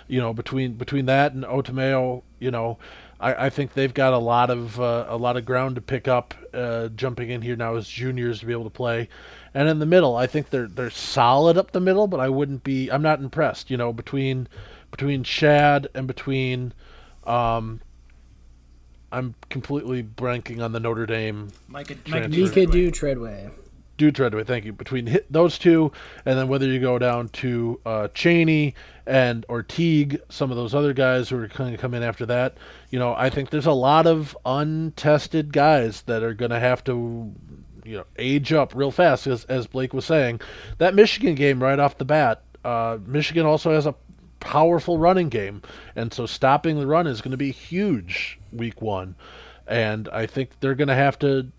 you 0.10 0.20
know 0.20 0.34
between 0.34 0.74
between 0.74 1.06
that 1.06 1.32
and 1.32 1.46
Otomewo, 1.46 2.24
you 2.40 2.52
know 2.52 2.78
I, 3.20 3.46
I 3.46 3.50
think 3.50 3.74
they've 3.74 3.94
got 3.94 4.14
a 4.14 4.18
lot 4.18 4.50
of 4.50 4.80
uh, 4.80 5.06
a 5.08 5.18
lot 5.18 5.38
of 5.38 5.46
ground 5.46 5.76
to 5.76 5.82
pick 5.82 6.08
up 6.08 6.34
uh, 6.54 6.90
jumping 6.90 7.30
in 7.30 7.42
here 7.42 7.56
now 7.56 7.76
as 7.76 7.88
juniors 7.88 8.40
to 8.40 8.46
be 8.46 8.52
able 8.52 8.66
to 8.66 8.70
play. 8.70 9.10
And 9.54 9.70
in 9.70 9.80
the 9.80 9.86
middle, 9.86 10.16
I 10.16 10.28
think 10.28 10.50
they're 10.50 10.68
they're 10.68 10.90
solid 10.90 11.58
up 11.58 11.72
the 11.72 11.80
middle, 11.80 12.08
but 12.08 12.20
I 12.20 12.30
wouldn't 12.30 12.64
be 12.64 12.90
I'm 12.90 13.02
not 13.02 13.20
impressed. 13.20 13.72
You 13.72 13.78
know 13.78 13.94
between 13.94 14.48
between 14.92 15.24
Schad 15.24 15.88
and 15.94 16.08
between 16.08 16.74
um, 17.26 17.82
I'm 19.12 19.36
completely 19.50 20.04
blanking 20.04 20.64
on 20.64 20.74
the 20.74 20.80
Notre 20.80 21.06
Dame. 21.06 21.52
Micah, 21.68 21.96
Micah 22.08 22.28
Dew-Treadway. 22.28 23.50
Dew-Treadway, 23.98 24.44
thank 24.44 24.66
you. 24.66 24.74
Between 24.74 25.18
those 25.30 25.58
two, 25.58 25.92
and 26.26 26.38
then 26.38 26.48
whether 26.48 26.68
you 26.68 26.80
go 26.80 27.00
down 27.00 27.30
to 27.30 27.80
uh, 27.86 28.08
Chaney 28.10 28.76
and 29.06 29.46
or 29.48 29.64
Teague, 29.64 30.22
some 30.30 30.52
of 30.52 30.58
those 30.58 30.76
other 30.76 30.94
guys 30.94 31.30
who 31.30 31.38
are 31.38 31.48
going 31.48 31.72
to 31.72 31.78
come 31.78 31.94
in 31.94 32.04
after 32.04 32.26
that, 32.26 32.58
you 32.90 33.00
know, 33.00 33.14
I 33.14 33.30
think 33.30 33.50
there's 33.50 33.66
a 33.66 33.72
lot 33.72 34.08
of 34.08 34.38
untested 34.46 35.54
guys 35.54 36.02
that 36.04 36.24
are 36.24 36.34
going 36.34 36.52
to 36.52 36.60
have 36.60 36.84
to, 36.86 37.34
you 37.84 37.98
know, 37.98 38.06
age 38.18 38.52
up 38.52 38.74
real 38.76 38.92
fast. 38.92 39.28
As 39.28 39.46
as 39.46 39.68
Blake 39.68 39.94
was 39.94 40.06
saying, 40.06 40.42
that 40.78 40.96
Michigan 40.96 41.36
game 41.36 41.62
right 41.62 41.80
off 41.80 41.98
the 41.98 42.06
bat, 42.06 42.44
uh, 42.64 42.98
Michigan 43.06 43.46
also 43.46 43.72
has 43.72 43.86
a 43.86 43.96
powerful 44.40 44.98
running 44.98 45.30
game, 45.30 45.62
and 45.96 46.14
so 46.14 46.26
stopping 46.26 46.78
the 46.78 46.86
run 46.86 47.08
is 47.08 47.22
going 47.22 47.32
to 47.32 47.38
be 47.38 47.52
huge 47.52 48.40
week 48.52 48.82
one. 48.82 49.16
And 49.68 50.08
I 50.10 50.26
think 50.26 50.60
they're 50.60 50.76
going 50.76 50.90
to 50.90 50.96
have 50.96 51.18
to 51.20 51.52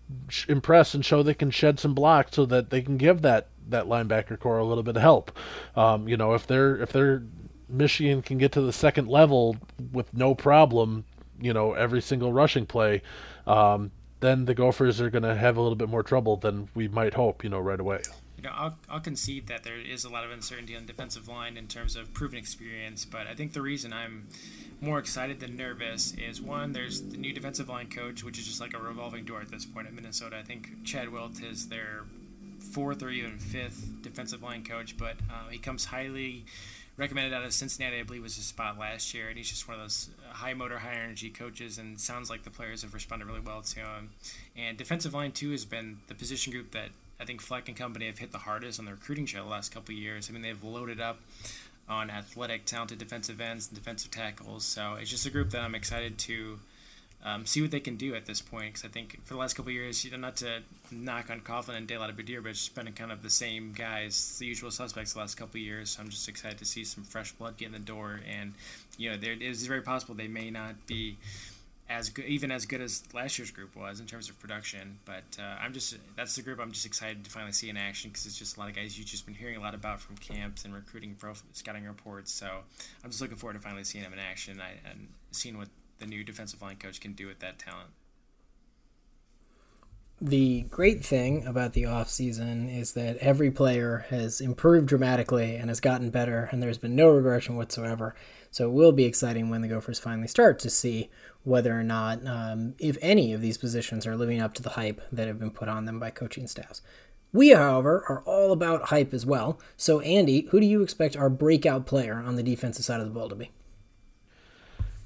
impress 0.47 0.93
and 0.93 1.03
show 1.03 1.23
they 1.23 1.33
can 1.33 1.51
shed 1.51 1.79
some 1.79 1.93
blocks 1.93 2.35
so 2.35 2.45
that 2.45 2.69
they 2.69 2.81
can 2.81 2.97
give 2.97 3.21
that 3.21 3.47
that 3.69 3.85
linebacker 3.85 4.39
core 4.39 4.59
a 4.59 4.65
little 4.65 4.83
bit 4.83 4.95
of 4.95 5.01
help. 5.01 5.37
Um, 5.75 6.07
you 6.07 6.15
know, 6.15 6.33
if 6.33 6.47
they're 6.47 6.77
if 6.77 6.91
they're 6.91 7.23
Michigan 7.69 8.21
can 8.21 8.37
get 8.37 8.53
to 8.53 8.61
the 8.61 8.71
second 8.71 9.09
level 9.09 9.57
with 9.91 10.13
no 10.13 10.33
problem, 10.33 11.03
you 11.41 11.53
know, 11.53 11.73
every 11.73 12.01
single 12.01 12.31
rushing 12.31 12.65
play, 12.65 13.01
um, 13.45 13.91
then 14.21 14.45
the 14.45 14.53
Gophers 14.53 15.01
are 15.01 15.09
going 15.09 15.23
to 15.23 15.35
have 15.35 15.57
a 15.57 15.61
little 15.61 15.75
bit 15.75 15.89
more 15.89 16.03
trouble 16.03 16.37
than 16.37 16.69
we 16.75 16.87
might 16.87 17.13
hope, 17.13 17.43
you 17.43 17.49
know, 17.49 17.59
right 17.59 17.79
away 17.79 17.99
know, 18.47 18.53
I'll, 18.55 18.77
I'll 18.89 18.99
concede 18.99 19.47
that 19.47 19.63
there 19.63 19.79
is 19.79 20.03
a 20.03 20.09
lot 20.09 20.23
of 20.23 20.31
uncertainty 20.31 20.75
on 20.75 20.85
the 20.85 20.87
defensive 20.87 21.27
line 21.27 21.57
in 21.57 21.67
terms 21.67 21.95
of 21.95 22.13
proven 22.13 22.37
experience, 22.37 23.05
but 23.05 23.27
I 23.27 23.35
think 23.35 23.53
the 23.53 23.61
reason 23.61 23.93
I'm 23.93 24.27
more 24.81 24.99
excited 24.99 25.39
than 25.39 25.55
nervous 25.55 26.13
is 26.13 26.41
one, 26.41 26.73
there's 26.73 27.01
the 27.01 27.17
new 27.17 27.33
defensive 27.33 27.69
line 27.69 27.89
coach, 27.89 28.23
which 28.23 28.37
is 28.37 28.45
just 28.45 28.61
like 28.61 28.73
a 28.73 28.79
revolving 28.79 29.25
door 29.25 29.41
at 29.41 29.49
this 29.49 29.65
point 29.65 29.87
at 29.87 29.93
Minnesota. 29.93 30.37
I 30.37 30.43
think 30.43 30.83
Chad 30.83 31.09
Wilt 31.09 31.41
is 31.41 31.67
their 31.67 32.03
fourth 32.71 33.01
or 33.01 33.09
even 33.09 33.39
fifth 33.39 34.01
defensive 34.01 34.43
line 34.43 34.63
coach, 34.63 34.97
but 34.97 35.15
uh, 35.31 35.49
he 35.49 35.57
comes 35.57 35.85
highly 35.85 36.45
recommended 36.97 37.33
out 37.33 37.43
of 37.43 37.53
Cincinnati, 37.53 37.99
I 37.99 38.03
believe 38.03 38.23
was 38.23 38.35
his 38.35 38.45
spot 38.45 38.77
last 38.79 39.13
year, 39.13 39.29
and 39.29 39.37
he's 39.37 39.49
just 39.49 39.67
one 39.67 39.75
of 39.75 39.83
those 39.83 40.09
high 40.29 40.53
motor, 40.53 40.79
high 40.79 40.95
energy 40.95 41.29
coaches, 41.29 41.77
and 41.77 41.99
sounds 41.99 42.29
like 42.29 42.43
the 42.43 42.49
players 42.49 42.81
have 42.81 42.93
responded 42.93 43.25
really 43.25 43.39
well 43.39 43.61
to 43.61 43.79
him. 43.79 44.09
And 44.55 44.77
defensive 44.77 45.13
line 45.13 45.31
too 45.31 45.51
has 45.51 45.63
been 45.63 45.99
the 46.07 46.15
position 46.15 46.51
group 46.51 46.71
that 46.71 46.89
I 47.19 47.25
think 47.25 47.41
Fleck 47.41 47.67
and 47.67 47.77
company 47.77 48.05
have 48.05 48.19
hit 48.19 48.31
the 48.31 48.37
hardest 48.37 48.79
on 48.79 48.85
the 48.85 48.91
recruiting 48.91 49.25
trail 49.25 49.43
the 49.43 49.49
last 49.49 49.73
couple 49.73 49.93
years. 49.93 50.29
I 50.29 50.33
mean, 50.33 50.41
they've 50.41 50.63
loaded 50.63 51.01
up 51.01 51.19
on 51.89 52.09
athletic, 52.09 52.65
talented 52.65 52.99
defensive 52.99 53.41
ends 53.41 53.67
and 53.67 53.77
defensive 53.77 54.11
tackles. 54.11 54.63
So 54.63 54.95
it's 54.99 55.09
just 55.09 55.25
a 55.25 55.29
group 55.29 55.49
that 55.51 55.61
I'm 55.61 55.73
excited 55.73 56.17
to 56.19 56.59
um, 57.25 57.45
see 57.45 57.61
what 57.61 57.71
they 57.71 57.79
can 57.79 57.95
do 57.95 58.13
at 58.13 58.25
this 58.25 58.41
point. 58.41 58.73
Because 58.73 58.85
I 58.85 58.89
think 58.89 59.19
for 59.23 59.33
the 59.33 59.39
last 59.39 59.55
couple 59.55 59.71
years, 59.71 60.05
you 60.05 60.11
know, 60.11 60.17
not 60.17 60.35
to 60.37 60.61
knock 60.91 61.31
on 61.31 61.39
Coughlin 61.41 61.75
and 61.75 61.87
DeLattiboudere, 61.87 62.43
but 62.43 62.49
it's 62.49 62.59
just 62.59 62.75
been 62.75 62.91
kind 62.93 63.11
of 63.11 63.23
the 63.23 63.29
same 63.29 63.73
guys, 63.73 64.37
the 64.37 64.45
usual 64.45 64.69
suspects 64.69 65.13
the 65.13 65.19
last 65.19 65.35
couple 65.35 65.59
years. 65.59 65.91
So 65.91 66.03
I'm 66.03 66.09
just 66.09 66.29
excited 66.29 66.59
to 66.59 66.65
see 66.65 66.83
some 66.83 67.03
fresh 67.03 67.31
blood 67.31 67.57
get 67.57 67.67
in 67.67 67.71
the 67.71 67.79
door. 67.79 68.19
And, 68.29 68.53
you 68.97 69.09
know, 69.09 69.17
there, 69.17 69.31
it 69.31 69.41
is 69.41 69.65
very 69.65 69.81
possible 69.81 70.13
they 70.13 70.27
may 70.27 70.51
not 70.51 70.85
be 70.85 71.17
as 71.89 72.09
good, 72.09 72.25
even 72.25 72.51
as 72.51 72.65
good 72.65 72.81
as 72.81 73.03
last 73.13 73.37
year's 73.37 73.51
group 73.51 73.75
was 73.75 73.99
in 73.99 74.05
terms 74.05 74.29
of 74.29 74.39
production. 74.39 74.99
But 75.05 75.37
uh, 75.39 75.57
I'm 75.61 75.73
just 75.73 75.95
that's 76.15 76.35
the 76.35 76.41
group 76.41 76.59
I'm 76.59 76.71
just 76.71 76.85
excited 76.85 77.23
to 77.23 77.31
finally 77.31 77.53
see 77.53 77.69
in 77.69 77.77
action 77.77 78.09
because 78.09 78.25
it's 78.25 78.37
just 78.37 78.57
a 78.57 78.59
lot 78.59 78.69
of 78.69 78.75
guys 78.75 78.97
you've 78.97 79.07
just 79.07 79.25
been 79.25 79.35
hearing 79.35 79.55
a 79.57 79.61
lot 79.61 79.73
about 79.73 80.01
from 80.01 80.17
camps 80.17 80.65
and 80.65 80.73
recruiting 80.73 81.15
scouting 81.53 81.85
reports. 81.85 82.31
So 82.31 82.47
I'm 83.03 83.09
just 83.09 83.21
looking 83.21 83.37
forward 83.37 83.53
to 83.53 83.59
finally 83.59 83.83
seeing 83.83 84.03
them 84.03 84.13
in 84.13 84.19
action 84.19 84.61
and 84.89 85.07
seeing 85.31 85.57
what 85.57 85.69
the 85.99 86.05
new 86.05 86.23
defensive 86.23 86.61
line 86.61 86.75
coach 86.75 86.99
can 86.99 87.13
do 87.13 87.27
with 87.27 87.39
that 87.39 87.59
talent. 87.59 87.89
The 90.19 90.61
great 90.63 91.05
thing 91.05 91.45
about 91.45 91.73
the 91.73 91.83
offseason 91.83 92.75
is 92.75 92.93
that 92.93 93.17
every 93.17 93.51
player 93.51 94.07
has 94.09 94.41
improved 94.41 94.87
dramatically 94.87 95.55
and 95.55 95.69
has 95.69 95.79
gotten 95.79 96.09
better, 96.09 96.49
and 96.51 96.61
there's 96.61 96.79
been 96.79 96.95
no 96.95 97.09
regression 97.09 97.55
whatsoever. 97.55 98.15
So 98.49 98.67
it 98.67 98.73
will 98.73 98.91
be 98.91 99.05
exciting 99.05 99.49
when 99.49 99.61
the 99.61 99.67
Gophers 99.67 99.99
finally 99.99 100.27
start 100.27 100.57
to 100.59 100.71
see 100.71 101.11
whether 101.43 101.79
or 101.79 101.83
not, 101.83 102.25
um, 102.25 102.73
if 102.79 102.97
any 102.99 103.31
of 103.31 103.41
these 103.41 103.59
positions 103.59 104.07
are 104.07 104.17
living 104.17 104.41
up 104.41 104.55
to 104.55 104.63
the 104.63 104.71
hype 104.71 105.01
that 105.11 105.27
have 105.27 105.37
been 105.37 105.51
put 105.51 105.69
on 105.69 105.85
them 105.85 105.99
by 105.99 106.09
coaching 106.09 106.47
staffs. 106.47 106.81
We, 107.31 107.49
however, 107.49 108.03
are 108.09 108.21
all 108.21 108.51
about 108.51 108.89
hype 108.89 109.13
as 109.13 109.25
well. 109.25 109.59
So, 109.75 109.99
Andy, 109.99 110.47
who 110.49 110.59
do 110.59 110.65
you 110.65 110.81
expect 110.81 111.15
our 111.15 111.29
breakout 111.29 111.85
player 111.85 112.15
on 112.15 112.37
the 112.37 112.43
defensive 112.43 112.85
side 112.85 113.01
of 113.01 113.05
the 113.05 113.13
ball 113.13 113.29
to 113.29 113.35
be? 113.35 113.51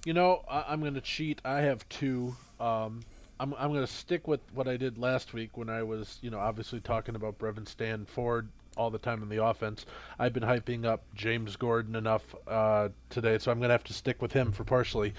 You 0.06 0.14
know, 0.14 0.46
I- 0.50 0.72
am 0.72 0.80
going 0.80 0.94
to 0.94 1.02
cheat. 1.02 1.42
I 1.44 1.62
have 1.62 1.88
two. 1.90 2.38
Um, 2.62 3.02
I'm, 3.42 3.56
I'm 3.58 3.70
going 3.74 3.86
to 3.86 3.92
stick 3.92 4.28
with 4.28 4.40
what 4.54 4.68
I 4.68 4.78
did 4.78 5.00
last 5.00 5.34
week 5.34 5.58
when 5.58 5.68
I 5.68 5.82
was, 5.82 6.20
you 6.22 6.30
know, 6.30 6.38
obviously 6.38 6.80
talking 6.80 7.16
about 7.16 7.40
Brevyn 7.40 7.66
Spann-Ford 7.66 8.48
all 8.78 8.92
the 8.92 9.00
time 9.00 9.24
in 9.24 9.30
the 9.30 9.44
offense. 9.44 9.88
I've 10.20 10.32
been 10.32 10.44
hyping 10.44 10.86
up 10.86 11.04
James 11.16 11.56
Gordon 11.56 11.96
enough 11.96 12.36
uh, 12.48 12.90
today, 13.10 13.40
so 13.40 13.52
I'm 13.52 13.58
going 13.58 13.70
to 13.70 13.74
have 13.74 13.84
to 13.86 13.94
stick 13.94 14.22
with 14.22 14.32
him 14.32 14.52
for 14.52 14.64
partially. 14.64 15.16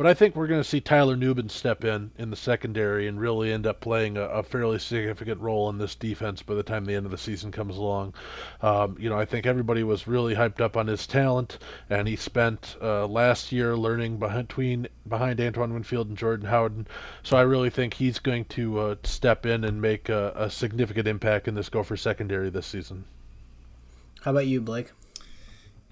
But 0.00 0.06
I 0.06 0.14
think 0.14 0.34
we're 0.34 0.46
going 0.46 0.62
to 0.62 0.66
see 0.66 0.80
Tyler 0.80 1.14
Nubin 1.14 1.50
step 1.50 1.84
in 1.84 2.10
in 2.16 2.30
the 2.30 2.36
secondary 2.36 3.06
and 3.06 3.20
really 3.20 3.52
end 3.52 3.66
up 3.66 3.80
playing 3.82 4.16
a, 4.16 4.22
a 4.22 4.42
fairly 4.42 4.78
significant 4.78 5.42
role 5.42 5.68
in 5.68 5.76
this 5.76 5.94
defense 5.94 6.40
by 6.40 6.54
the 6.54 6.62
time 6.62 6.86
the 6.86 6.94
end 6.94 7.04
of 7.04 7.12
the 7.12 7.18
season 7.18 7.52
comes 7.52 7.76
along. 7.76 8.14
Um, 8.62 8.96
you 8.98 9.10
know, 9.10 9.18
I 9.18 9.26
think 9.26 9.44
everybody 9.44 9.82
was 9.82 10.06
really 10.06 10.34
hyped 10.34 10.58
up 10.58 10.74
on 10.74 10.86
his 10.86 11.06
talent, 11.06 11.58
and 11.90 12.08
he 12.08 12.16
spent 12.16 12.78
uh, 12.80 13.06
last 13.08 13.52
year 13.52 13.76
learning 13.76 14.16
between 14.16 14.88
behind 15.06 15.38
Antoine 15.38 15.74
Winfield 15.74 16.08
and 16.08 16.16
Jordan 16.16 16.48
Howden. 16.48 16.86
So 17.22 17.36
I 17.36 17.42
really 17.42 17.68
think 17.68 17.92
he's 17.92 18.18
going 18.18 18.46
to 18.46 18.78
uh, 18.80 18.94
step 19.02 19.44
in 19.44 19.64
and 19.64 19.82
make 19.82 20.08
a, 20.08 20.32
a 20.34 20.50
significant 20.50 21.08
impact 21.08 21.46
in 21.46 21.54
this 21.54 21.68
Gopher 21.68 21.98
secondary 21.98 22.48
this 22.48 22.66
season. 22.66 23.04
How 24.22 24.30
about 24.30 24.46
you, 24.46 24.62
Blake? 24.62 24.92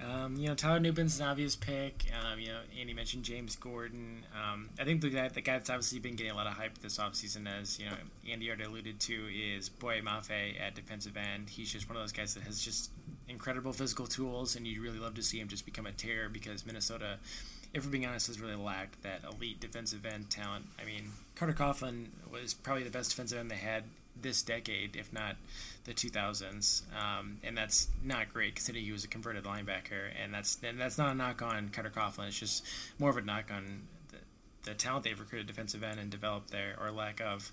Um, 0.00 0.37
you 0.37 0.47
know, 0.47 0.55
Tyler 0.55 0.78
Nubin's 0.78 1.19
an 1.19 1.26
obvious 1.26 1.57
pick. 1.57 2.07
Um, 2.23 2.38
you 2.38 2.49
know, 2.49 2.61
Andy 2.78 2.95
mentioned 2.95 3.25
James 3.25 3.57
Gordon. 3.57 4.25
Um, 4.33 4.69
I 4.78 4.85
think 4.85 5.00
the 5.00 5.11
guy, 5.11 5.28
the 5.28 5.40
guy 5.40 5.55
that's 5.55 5.71
obviously 5.71 5.99
been 5.99 6.14
getting 6.14 6.33
a 6.33 6.37
lot 6.37 6.47
of 6.47 6.52
hype 6.52 6.78
this 6.78 6.99
offseason, 6.99 7.49
as 7.49 7.81
you 7.81 7.87
know, 7.87 7.97
Andy 8.31 8.49
already 8.49 8.64
alluded 8.64 9.00
to, 9.00 9.26
is 9.33 9.69
Boye 9.69 10.00
Mafe 10.00 10.61
at 10.61 10.75
defensive 10.75 11.17
end. 11.17 11.50
He's 11.50 11.73
just 11.73 11.88
one 11.88 11.97
of 11.97 12.02
those 12.02 12.12
guys 12.12 12.35
that 12.35 12.45
has 12.45 12.62
just 12.62 12.90
incredible 13.28 13.73
physical 13.73 14.07
tools, 14.07 14.55
and 14.55 14.67
you'd 14.67 14.81
really 14.81 14.99
love 15.00 15.14
to 15.14 15.23
see 15.23 15.40
him 15.40 15.49
just 15.49 15.64
become 15.64 15.87
a 15.87 15.93
terror 15.93 16.28
because 16.28 16.64
Minnesota, 16.64 17.17
if 17.75 17.85
we're 17.85 17.90
being 17.90 18.07
honest, 18.07 18.28
has 18.28 18.40
really 18.40 18.55
lacked 18.55 19.02
that 19.02 19.23
elite 19.25 19.59
defensive 19.61 20.07
end 20.07 20.31
talent. 20.31 20.67
I 20.81 20.85
mean, 20.85 21.11
Carter 21.35 21.55
Coughlin 21.55 22.07
was 22.31 22.55
probably 22.55 22.85
the 22.85 22.90
best 22.90 23.11
defensive 23.11 23.38
end 23.38 23.50
they 23.50 23.57
had 23.57 23.83
this 24.22 24.42
decade, 24.42 24.96
if 24.96 25.12
not 25.12 25.37
the 25.84 25.94
2000s, 25.94 26.82
um, 26.94 27.38
and 27.42 27.56
that's 27.56 27.88
not 28.02 28.32
great 28.32 28.56
considering 28.56 28.84
he 28.84 28.92
was 28.92 29.04
a 29.04 29.08
converted 29.08 29.44
linebacker, 29.44 30.10
and 30.22 30.32
that's 30.32 30.58
and 30.62 30.78
that's 30.80 30.98
not 30.98 31.12
a 31.12 31.14
knock 31.14 31.42
on 31.42 31.70
Carter 31.70 31.90
Coughlin. 31.90 32.28
It's 32.28 32.38
just 32.38 32.64
more 32.98 33.10
of 33.10 33.16
a 33.16 33.22
knock 33.22 33.50
on 33.52 33.82
the, 34.10 34.18
the 34.70 34.75
talent 34.75 35.04
they've 35.04 35.18
recruited 35.18 35.46
defensive 35.46 35.82
end 35.82 35.98
and 35.98 36.10
developed 36.10 36.50
there 36.50 36.76
or 36.80 36.90
lack 36.90 37.20
of. 37.20 37.52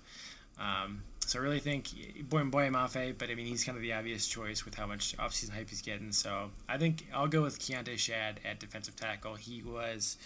Um, 0.58 1.02
so 1.20 1.38
I 1.38 1.42
really 1.42 1.58
think 1.58 1.88
Boye 2.28 2.44
Boye 2.44 2.68
Mafe, 2.68 3.16
but 3.18 3.30
I 3.30 3.34
mean 3.34 3.46
he's 3.46 3.64
kind 3.64 3.76
of 3.76 3.82
the 3.82 3.92
obvious 3.92 4.26
choice 4.26 4.64
with 4.64 4.74
how 4.74 4.86
much 4.86 5.16
offseason 5.16 5.50
hype 5.50 5.68
he's 5.68 5.82
getting. 5.82 6.12
So 6.12 6.50
I 6.68 6.78
think 6.78 7.06
I'll 7.12 7.26
go 7.26 7.42
with 7.42 7.58
Keonte 7.58 7.94
Schad 7.94 8.36
at 8.44 8.60
defensive 8.60 8.96
tackle. 8.96 9.34
He 9.34 9.62
was 9.62 10.16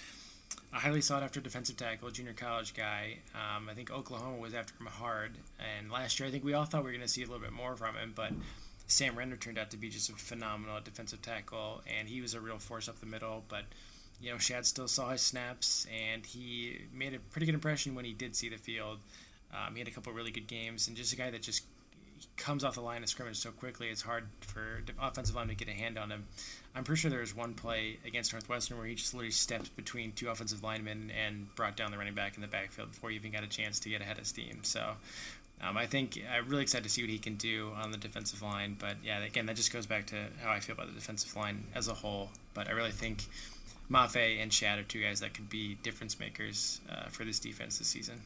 a 0.73 0.79
highly 0.79 1.01
sought 1.01 1.23
after 1.23 1.41
defensive 1.41 1.77
tackle, 1.77 2.11
junior 2.11 2.33
college 2.33 2.75
guy. 2.75 3.19
Um, 3.35 3.69
I 3.69 3.75
think 3.75 3.91
Oklahoma 3.91 4.39
was 4.39 4.55
after 4.55 4.75
him 4.79 4.87
hard, 4.87 5.39
and 5.59 5.91
last 5.91 6.21
year 6.21 6.29
I 6.29 6.33
think 6.33 6.45
we 6.45 6.55
all 6.55 6.65
thought 6.65 6.83
we 6.83 6.91
were 6.91 6.97
going 6.97 7.03
to 7.03 7.09
see 7.09 7.23
a 7.23 7.27
little 7.27 7.41
bit 7.41 7.53
more 7.53 7.77
from 7.77 7.97
him, 7.97 8.13
but 8.15 8.33
Sam 8.87 9.17
Renner 9.17 9.37
turned 9.37 9.59
out 9.59 9.71
to 9.71 9.77
be 9.77 9.89
just 9.89 10.11
a 10.11 10.15
phenomenal 10.15 10.81
defensive 10.83 11.23
tackle, 11.23 11.83
and 11.87 12.09
he 12.09 12.21
was 12.21 12.35
a 12.35 12.41
real 12.41 12.59
force 12.59 12.89
up 12.89 13.01
the 13.01 13.07
middle. 13.07 13.45
But 13.49 13.65
you 14.21 14.31
know, 14.31 14.37
Schad 14.37 14.67
still 14.67 14.89
saw 14.89 15.11
his 15.11 15.23
snaps, 15.23 15.87
and 15.91 16.27
he 16.27 16.83
made 16.93 17.15
a 17.15 17.19
pretty 17.19 17.47
good 17.47 17.55
impression 17.55 17.95
when 17.95 18.05
he 18.05 18.13
did 18.13 18.37
see 18.37 18.49
the 18.49 18.59
field. 18.59 18.99
Um, 19.53 19.75
he 19.75 19.81
had 19.81 19.89
a 19.89 19.93
couple 19.93 20.13
really 20.13 20.31
good 20.31 20.47
games, 20.47 20.89
and 20.89 20.97
just 20.97 21.13
a 21.13 21.17
guy 21.17 21.31
that 21.31 21.43
just 21.43 21.65
comes 22.41 22.65
off 22.65 22.75
the 22.75 22.81
line 22.81 23.03
of 23.03 23.09
scrimmage 23.09 23.37
so 23.37 23.51
quickly, 23.51 23.89
it's 23.89 24.03
hard 24.03 24.25
for 24.41 24.83
offensive 25.01 25.37
line 25.37 25.49
to 25.49 25.55
get 25.55 25.69
a 25.69 25.73
hand 25.73 25.99
on 25.99 26.11
him. 26.11 26.25
I'm 26.75 26.85
pretty 26.85 27.01
sure 27.01 27.11
there 27.11 27.21
was 27.21 27.37
one 27.37 27.55
play 27.55 27.99
against 28.07 28.33
Northwestern 28.33 28.79
where 28.79 28.87
he 28.87 28.95
just 28.95 29.13
literally 29.13 29.31
stepped 29.31 29.77
between 29.77 30.13
two 30.13 30.31
offensive 30.31 30.63
linemen 30.63 31.11
and 31.11 31.55
brought 31.55 31.77
down 31.77 31.91
the 31.91 31.99
running 31.99 32.15
back 32.15 32.37
in 32.37 32.41
the 32.41 32.49
backfield 32.49 32.93
before 32.93 33.11
he 33.11 33.17
even 33.17 33.33
got 33.33 33.43
a 33.43 33.49
chance 33.49 33.79
to 33.81 33.89
get 33.89 34.01
ahead 34.01 34.19
of 34.19 34.27
steam. 34.27 34.61
So 34.63 34.93
um, 35.63 35.77
I 35.77 35.87
think 35.87 36.19
I'm 36.35 36.49
really 36.49 36.63
excited 36.63 36.85
to 36.85 36.91
see 36.91 37.03
what 37.03 37.11
he 37.11 37.19
can 37.19 37.35
do 37.35 37.73
on 37.77 37.91
the 37.91 37.99
defensive 37.99 38.41
line. 38.41 38.77
But 38.79 38.97
yeah, 39.05 39.23
again, 39.23 39.47
that 39.47 39.57
just 39.57 39.73
goes 39.73 39.87
back 39.87 40.07
to 40.07 40.17
how 40.43 40.51
I 40.51 40.61
feel 40.61 40.75
about 40.75 40.87
the 40.87 40.95
defensive 40.95 41.37
line 41.37 41.65
as 41.75 41.89
a 41.89 41.95
whole. 41.95 42.31
But 42.55 42.69
I 42.69 42.73
really 42.73 42.93
think 42.93 43.25
Mafe 43.91 44.41
and 44.41 44.51
Schad 44.51 44.79
are 44.79 44.83
two 44.85 45.03
guys 45.03 45.21
that 45.21 45.35
could 45.35 45.51
be 45.51 45.75
difference 45.83 46.19
makers 46.19 46.81
uh, 46.91 47.09
for 47.11 47.25
this 47.25 47.39
defense 47.39 47.79
this 47.79 47.89
season. 47.89 48.23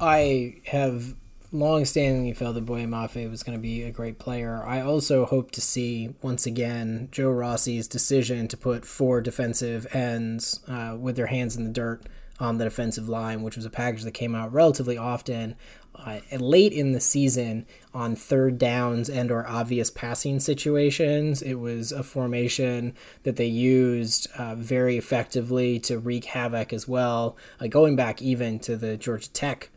I 0.00 0.56
have 0.66 1.14
long-standingly 1.50 2.36
felt 2.36 2.54
that 2.54 2.66
Boye 2.66 2.84
Mafe 2.84 3.30
was 3.30 3.42
going 3.42 3.56
to 3.56 3.62
be 3.62 3.82
a 3.82 3.90
great 3.90 4.18
player. 4.18 4.62
I 4.64 4.80
also 4.80 5.24
hope 5.24 5.50
to 5.52 5.60
see 5.60 6.14
once 6.22 6.46
again 6.46 7.08
Joe 7.10 7.30
Rossi's 7.30 7.88
decision 7.88 8.48
to 8.48 8.56
put 8.56 8.84
four 8.84 9.20
defensive 9.20 9.86
ends 9.94 10.60
uh, 10.68 10.96
with 10.98 11.16
their 11.16 11.28
hands 11.28 11.56
in 11.56 11.64
the 11.64 11.70
dirt 11.70 12.02
on 12.40 12.58
the 12.58 12.64
defensive 12.64 13.08
line, 13.08 13.42
which 13.42 13.56
was 13.56 13.64
a 13.64 13.70
package 13.70 14.04
that 14.04 14.12
came 14.12 14.34
out 14.34 14.52
relatively 14.52 14.96
often 14.96 15.56
uh, 15.96 16.20
late 16.38 16.72
in 16.72 16.92
the 16.92 17.00
season 17.00 17.66
on 17.92 18.14
third 18.14 18.58
downs 18.58 19.10
and 19.10 19.30
or 19.30 19.46
obvious 19.48 19.90
passing 19.90 20.38
situations. 20.38 21.42
It 21.42 21.54
was 21.54 21.90
a 21.90 22.02
formation 22.02 22.94
that 23.24 23.36
they 23.36 23.46
used 23.46 24.28
uh, 24.38 24.54
very 24.54 24.96
effectively 24.96 25.80
to 25.80 25.98
wreak 25.98 26.26
havoc 26.26 26.72
as 26.72 26.86
well, 26.86 27.36
uh, 27.60 27.66
going 27.66 27.96
back 27.96 28.22
even 28.22 28.60
to 28.60 28.76
the 28.76 28.96
Georgia 28.96 29.30
Tech 29.30 29.70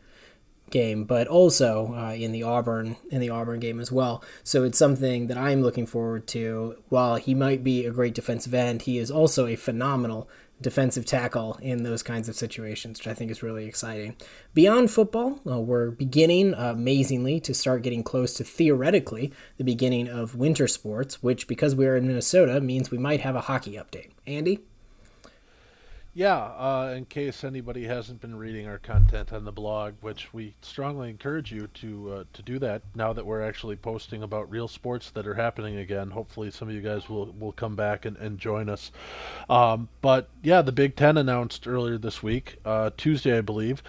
game, 0.72 1.04
but 1.04 1.28
also 1.28 1.94
uh, 1.94 2.12
in 2.12 2.32
the 2.32 2.42
Auburn 2.42 2.96
in 3.10 3.20
the 3.20 3.30
Auburn 3.30 3.60
game 3.60 3.78
as 3.78 3.92
well. 3.92 4.24
So 4.42 4.64
it's 4.64 4.78
something 4.78 5.28
that 5.28 5.38
I'm 5.38 5.62
looking 5.62 5.86
forward 5.86 6.26
to. 6.28 6.76
While 6.88 7.16
he 7.16 7.34
might 7.34 7.62
be 7.62 7.86
a 7.86 7.92
great 7.92 8.14
defensive 8.14 8.54
end, 8.54 8.82
he 8.82 8.98
is 8.98 9.10
also 9.10 9.46
a 9.46 9.54
phenomenal 9.54 10.28
defensive 10.60 11.04
tackle 11.04 11.58
in 11.60 11.82
those 11.82 12.02
kinds 12.02 12.28
of 12.28 12.36
situations, 12.36 12.98
which 12.98 13.08
I 13.08 13.14
think 13.14 13.30
is 13.30 13.42
really 13.42 13.66
exciting. 13.66 14.16
Beyond 14.54 14.90
football, 14.90 15.40
uh, 15.48 15.60
we're 15.60 15.90
beginning 15.90 16.54
uh, 16.54 16.70
amazingly 16.70 17.40
to 17.40 17.52
start 17.52 17.82
getting 17.82 18.02
close 18.02 18.34
to 18.34 18.44
theoretically 18.44 19.32
the 19.58 19.64
beginning 19.64 20.08
of 20.08 20.36
winter 20.36 20.68
sports, 20.68 21.22
which 21.22 21.48
because 21.48 21.74
we're 21.74 21.96
in 21.96 22.06
Minnesota 22.06 22.60
means 22.60 22.90
we 22.90 22.98
might 22.98 23.20
have 23.20 23.36
a 23.36 23.42
hockey 23.42 23.72
update. 23.72 24.10
Andy. 24.26 24.60
Yeah, 26.14 26.36
uh, 26.36 26.92
in 26.94 27.06
case 27.06 27.42
anybody 27.42 27.84
hasn't 27.84 28.20
been 28.20 28.36
reading 28.36 28.68
our 28.68 28.76
content 28.76 29.32
on 29.32 29.46
the 29.46 29.52
blog, 29.52 29.94
which 30.02 30.34
we 30.34 30.54
strongly 30.60 31.08
encourage 31.08 31.50
you 31.50 31.68
to 31.68 32.12
uh, 32.12 32.24
to 32.34 32.42
do 32.42 32.58
that 32.58 32.82
now 32.94 33.14
that 33.14 33.24
we're 33.24 33.40
actually 33.40 33.76
posting 33.76 34.22
about 34.22 34.50
real 34.50 34.68
sports 34.68 35.08
that 35.12 35.26
are 35.26 35.32
happening 35.32 35.78
again. 35.78 36.10
Hopefully, 36.10 36.50
some 36.50 36.68
of 36.68 36.74
you 36.74 36.82
guys 36.82 37.08
will, 37.08 37.32
will 37.40 37.52
come 37.52 37.76
back 37.76 38.04
and, 38.04 38.18
and 38.18 38.38
join 38.38 38.68
us. 38.68 38.92
Um, 39.48 39.88
but 40.02 40.28
yeah, 40.42 40.60
the 40.60 40.70
Big 40.70 40.96
Ten 40.96 41.16
announced 41.16 41.66
earlier 41.66 41.96
this 41.96 42.22
week, 42.22 42.58
uh, 42.66 42.90
Tuesday, 42.98 43.38
I 43.38 43.40
believe, 43.40 43.82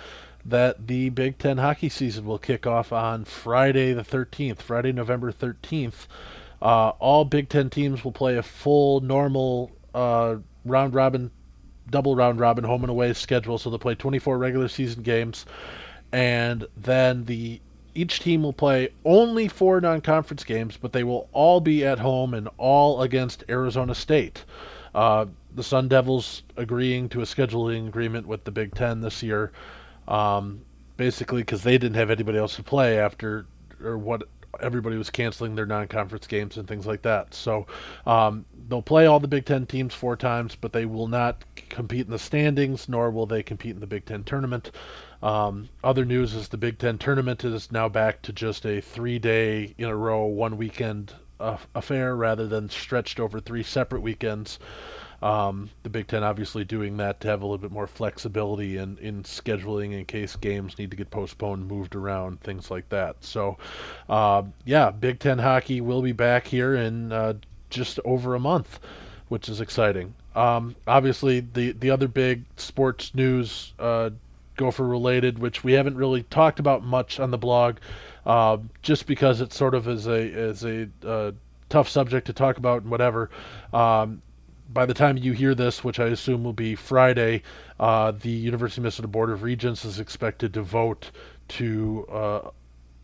that 0.46 0.88
the 0.88 1.10
Big 1.10 1.38
Ten 1.38 1.58
hockey 1.58 1.90
season 1.90 2.24
will 2.24 2.40
kick 2.40 2.66
off 2.66 2.94
on 2.94 3.26
Friday 3.26 3.92
the 3.92 4.02
13th, 4.02 4.62
Friday, 4.62 4.94
November 4.94 5.34
13th. 5.34 6.08
Uh, 6.62 6.92
all 7.00 7.26
Big 7.26 7.50
Ten 7.50 7.70
teams 7.70 8.06
will 8.06 8.14
play 8.14 8.38
a 8.38 8.44
full, 8.44 9.02
normal 9.02 9.74
uh, 9.94 10.38
round 10.64 10.94
robin 10.94 11.30
double 11.90 12.16
round 12.16 12.40
robin 12.40 12.64
home 12.64 12.84
and 12.84 12.90
away 12.90 13.14
schedule, 13.14 13.58
so 13.58 13.70
they'll 13.70 13.80
play 13.80 13.96
24 13.96 14.38
regular 14.38 14.68
season 14.68 15.04
games, 15.04 15.46
and 16.12 16.66
then 16.78 17.26
the 17.26 17.60
each 17.96 18.20
team 18.20 18.44
will 18.44 18.54
play 18.54 18.90
only 19.06 19.48
four 19.48 19.80
non-conference 19.80 20.44
games, 20.44 20.78
but 20.82 20.94
they 20.94 21.04
will 21.04 21.30
all 21.32 21.60
be 21.62 21.86
at 21.86 22.00
home 22.00 22.34
and 22.34 22.50
all 22.58 23.04
against 23.04 23.44
Arizona 23.50 23.94
State. 23.94 24.44
Uh, 24.96 25.26
the 25.56 25.64
Sun 25.64 25.88
Devils 25.90 26.44
agreeing 26.58 27.10
to 27.10 27.22
a 27.22 27.24
scheduling 27.24 27.88
agreement 27.88 28.28
with 28.28 28.44
the 28.44 28.52
Big 28.52 28.74
Ten 28.74 29.02
this 29.02 29.22
year, 29.22 29.52
um, 30.08 30.62
basically 30.98 31.42
because 31.42 31.64
they 31.64 31.78
didn't 31.78 31.96
have 31.96 32.10
anybody 32.10 32.38
else 32.38 32.56
to 32.56 32.64
play 32.64 33.00
after 33.00 33.46
or 33.84 33.98
what 33.98 34.24
everybody 34.62 34.98
was 34.98 35.10
canceling 35.10 35.56
their 35.56 35.66
non-conference 35.66 36.28
games 36.28 36.58
and 36.58 36.68
things 36.68 36.86
like 36.86 37.02
that. 37.02 37.34
So 37.34 37.66
um, 38.06 38.46
they'll 38.68 38.82
play 38.82 39.06
all 39.06 39.20
the 39.20 39.28
Big 39.28 39.46
Ten 39.46 39.66
teams 39.66 39.94
four 39.94 40.16
times, 40.16 40.56
but 40.56 40.74
they 40.74 40.86
will 40.86 41.08
not 41.08 41.44
compete 41.70 42.06
in 42.06 42.12
the 42.12 42.20
standings, 42.20 42.88
nor 42.88 43.12
will 43.12 43.26
they 43.26 43.44
compete 43.44 43.74
in 43.74 43.80
the 43.80 43.88
Big 43.88 44.06
Ten 44.06 44.24
tournament. 44.24 44.72
Um, 45.22 45.70
other 45.84 46.06
news 46.06 46.34
is 46.34 46.50
the 46.50 46.58
Big 46.58 46.78
Ten 46.80 46.98
tournament 46.98 47.44
is 47.44 47.72
now 47.72 47.88
back 47.88 48.22
to 48.24 48.34
just 48.34 48.66
a 48.66 48.82
three-day 48.82 49.74
in 49.78 49.86
a 49.86 49.96
row, 49.96 50.26
one 50.26 50.58
weekend 50.58 51.14
uh, 51.40 51.58
affair 51.76 52.16
rather 52.16 52.48
than 52.48 52.70
stretched 52.70 53.20
over 53.20 53.40
three 53.40 53.64
separate 53.64 54.02
weekends. 54.02 54.60
Um, 55.24 55.70
the 55.84 55.90
Big 55.90 56.08
Ten 56.08 56.22
obviously 56.22 56.66
doing 56.66 56.98
that 56.98 57.22
to 57.22 57.30
have 57.30 57.42
a 57.42 57.46
little 57.46 57.58
bit 57.58 57.72
more 57.72 57.88
flexibility 57.88 58.76
in, 58.76 58.98
in 58.98 59.24
scheduling 59.24 59.98
in 59.98 60.04
case 60.04 60.36
games 60.36 60.78
need 60.78 60.92
to 60.92 60.98
get 60.98 61.10
postponed, 61.12 61.66
moved 61.66 61.96
around, 61.96 62.42
things 62.42 62.70
like 62.70 62.90
that. 62.90 63.16
So, 63.22 63.58
uh, 64.10 64.44
yeah, 64.66 64.92
Big 64.92 65.20
Ten 65.20 65.40
hockey 65.40 65.80
will 65.80 66.02
be 66.02 66.12
back 66.12 66.46
here 66.46 66.76
in 66.76 67.14
uh, 67.14 67.36
just 67.70 68.02
over 68.04 68.36
a 68.36 68.40
month, 68.40 68.82
which 69.30 69.48
is 69.48 69.62
exciting. 69.62 70.14
Um, 70.36 70.76
obviously, 70.88 71.40
the, 71.40 71.72
the 71.72 71.90
other 71.90 72.10
big 72.10 72.44
sports 72.58 73.16
news, 73.16 73.72
uh, 73.80 74.10
Gopher 74.58 74.86
related, 74.86 75.40
which 75.40 75.64
we 75.64 75.72
haven't 75.72 75.96
really 75.96 76.24
talked 76.24 76.60
about 76.60 76.84
much 76.84 77.22
on 77.22 77.32
the 77.32 77.38
blog, 77.38 77.78
uh, 78.26 78.58
just 78.82 79.08
because 79.08 79.40
it 79.40 79.54
sort 79.54 79.74
of 79.74 79.88
is 79.88 80.06
a 80.06 80.20
is 80.20 80.66
a 80.66 80.90
uh, 81.06 81.32
tough 81.70 81.88
subject 81.88 82.28
to 82.28 82.34
talk 82.34 82.58
about 82.58 82.82
and 82.82 82.92
whatever. 82.92 83.30
Um, 83.72 84.22
by 84.70 84.86
the 84.86 84.94
time 84.94 85.18
you 85.18 85.34
hear 85.34 85.56
this, 85.56 85.84
which 85.84 86.00
I 86.00 86.08
assume 86.08 86.44
will 86.44 86.54
be 86.54 86.76
Friday, 86.76 87.44
uh, 87.80 88.12
the 88.12 88.30
University 88.30 88.80
of 88.80 88.84
Minnesota 88.84 89.08
Board 89.08 89.30
of 89.30 89.44
Regents 89.44 89.86
is 89.86 90.00
expected 90.00 90.54
to 90.54 90.62
vote 90.62 91.12
to 91.50 92.06
uh, 92.10 92.50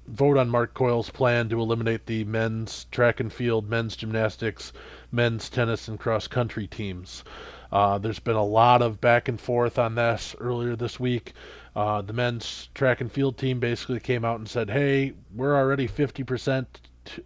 vote 0.07 0.37
on 0.37 0.49
Mark 0.49 0.73
Coyle's 0.73 1.09
plan 1.09 1.49
to 1.49 1.59
eliminate 1.59 2.05
the 2.05 2.23
men's 2.23 2.85
track 2.85 3.19
and 3.19 3.31
field, 3.31 3.69
men's 3.69 3.95
gymnastics, 3.95 4.73
men's 5.11 5.49
tennis, 5.49 5.87
and 5.87 5.99
cross 5.99 6.27
country 6.27 6.65
teams. 6.67 7.23
Uh, 7.71 7.99
there's 7.99 8.19
been 8.19 8.35
a 8.35 8.43
lot 8.43 8.81
of 8.81 8.99
back 8.99 9.27
and 9.27 9.39
forth 9.39 9.77
on 9.77 9.95
this 9.95 10.35
earlier 10.39 10.75
this 10.75 10.99
week. 10.99 11.33
Uh, 11.75 12.01
the 12.01 12.13
men's 12.13 12.69
track 12.73 12.99
and 12.99 13.11
field 13.11 13.37
team 13.37 13.59
basically 13.59 13.99
came 13.99 14.25
out 14.25 14.39
and 14.39 14.49
said, 14.49 14.69
"Hey, 14.71 15.13
we're 15.35 15.55
already 15.55 15.87
50% 15.87 16.65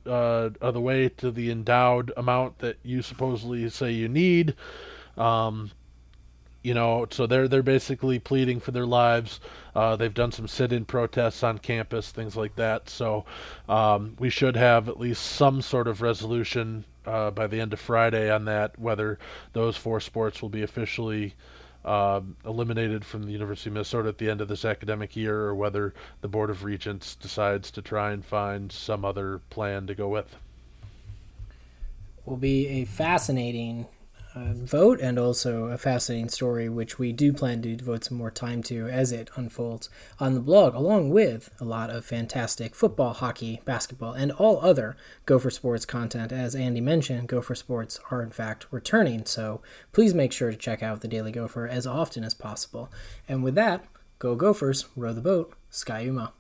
uh, 0.05 0.49
of 0.61 0.73
the 0.73 0.81
way 0.81 1.09
to 1.09 1.31
the 1.31 1.51
endowed 1.51 2.11
amount 2.17 2.59
that 2.59 2.77
you 2.83 3.01
supposedly 3.01 3.69
say 3.69 3.91
you 3.91 4.07
need. 4.07 4.55
Um, 5.17 5.71
you 6.63 6.73
know, 6.73 7.05
so 7.11 7.27
they're 7.27 7.47
they're 7.47 7.61
basically 7.61 8.19
pleading 8.19 8.59
for 8.61 8.71
their 8.71 8.85
lives. 8.85 9.41
Uh, 9.75 9.95
they've 9.97 10.13
done 10.13 10.31
some 10.31 10.47
sit-in 10.47 10.85
protests 10.85 11.43
on 11.43 11.57
campus, 11.57 12.11
things 12.11 12.37
like 12.37 12.55
that. 12.55 12.89
So 12.89 13.25
um, 13.67 14.15
we 14.17 14.29
should 14.29 14.55
have 14.55 14.87
at 14.87 14.99
least 14.99 15.23
some 15.23 15.61
sort 15.61 15.87
of 15.89 16.01
resolution 16.01 16.85
uh, 17.05 17.31
by 17.31 17.47
the 17.47 17.59
end 17.59 17.73
of 17.73 17.79
Friday 17.79 18.31
on 18.31 18.45
that 18.45 18.79
whether 18.79 19.19
those 19.51 19.75
four 19.75 19.99
sports 19.99 20.41
will 20.41 20.49
be 20.49 20.63
officially 20.63 21.33
um, 21.85 22.35
eliminated 22.45 23.03
from 23.03 23.23
the 23.23 23.31
University 23.31 23.69
of 23.69 23.73
Minnesota 23.73 24.09
at 24.09 24.17
the 24.17 24.29
end 24.29 24.41
of 24.41 24.47
this 24.47 24.65
academic 24.65 25.15
year, 25.15 25.41
or 25.41 25.55
whether 25.55 25.93
the 26.21 26.27
Board 26.27 26.49
of 26.49 26.63
Regents 26.63 27.15
decides 27.15 27.71
to 27.71 27.81
try 27.81 28.11
and 28.11 28.23
find 28.23 28.71
some 28.71 29.03
other 29.03 29.41
plan 29.49 29.87
to 29.87 29.95
go 29.95 30.07
with. 30.07 30.35
Will 32.25 32.37
be 32.37 32.67
a 32.67 32.85
fascinating 32.85 33.85
uh, 34.35 34.53
vote 34.53 34.99
and 34.99 35.19
also 35.19 35.65
a 35.65 35.77
fascinating 35.77 36.29
story, 36.29 36.67
which 36.67 36.97
we 36.97 37.11
do 37.11 37.31
plan 37.31 37.61
to 37.61 37.75
devote 37.75 38.03
some 38.03 38.17
more 38.17 38.31
time 38.31 38.63
to 38.63 38.87
as 38.87 39.11
it 39.11 39.29
unfolds 39.35 39.89
on 40.19 40.33
the 40.33 40.39
blog, 40.39 40.73
along 40.73 41.09
with 41.09 41.49
a 41.59 41.65
lot 41.65 41.89
of 41.89 42.05
fantastic 42.05 42.73
football, 42.73 43.13
hockey, 43.13 43.61
basketball, 43.65 44.13
and 44.13 44.31
all 44.31 44.59
other 44.61 44.95
Gopher 45.25 45.51
Sports 45.51 45.85
content. 45.85 46.31
As 46.31 46.55
Andy 46.55 46.81
mentioned, 46.81 47.27
Gopher 47.27 47.55
Sports 47.55 47.99
are 48.11 48.21
in 48.23 48.31
fact 48.31 48.65
returning, 48.71 49.25
so 49.25 49.61
please 49.91 50.13
make 50.13 50.31
sure 50.31 50.51
to 50.51 50.57
check 50.57 50.81
out 50.81 51.01
the 51.01 51.07
Daily 51.07 51.31
Gopher 51.31 51.67
as 51.67 51.85
often 51.85 52.23
as 52.23 52.33
possible. 52.33 52.91
And 53.27 53.43
with 53.43 53.55
that, 53.55 53.85
go 54.19 54.35
Gophers, 54.35 54.85
row 54.95 55.13
the 55.13 55.21
boat, 55.21 55.53
Ski-U-Mah. 55.69 56.31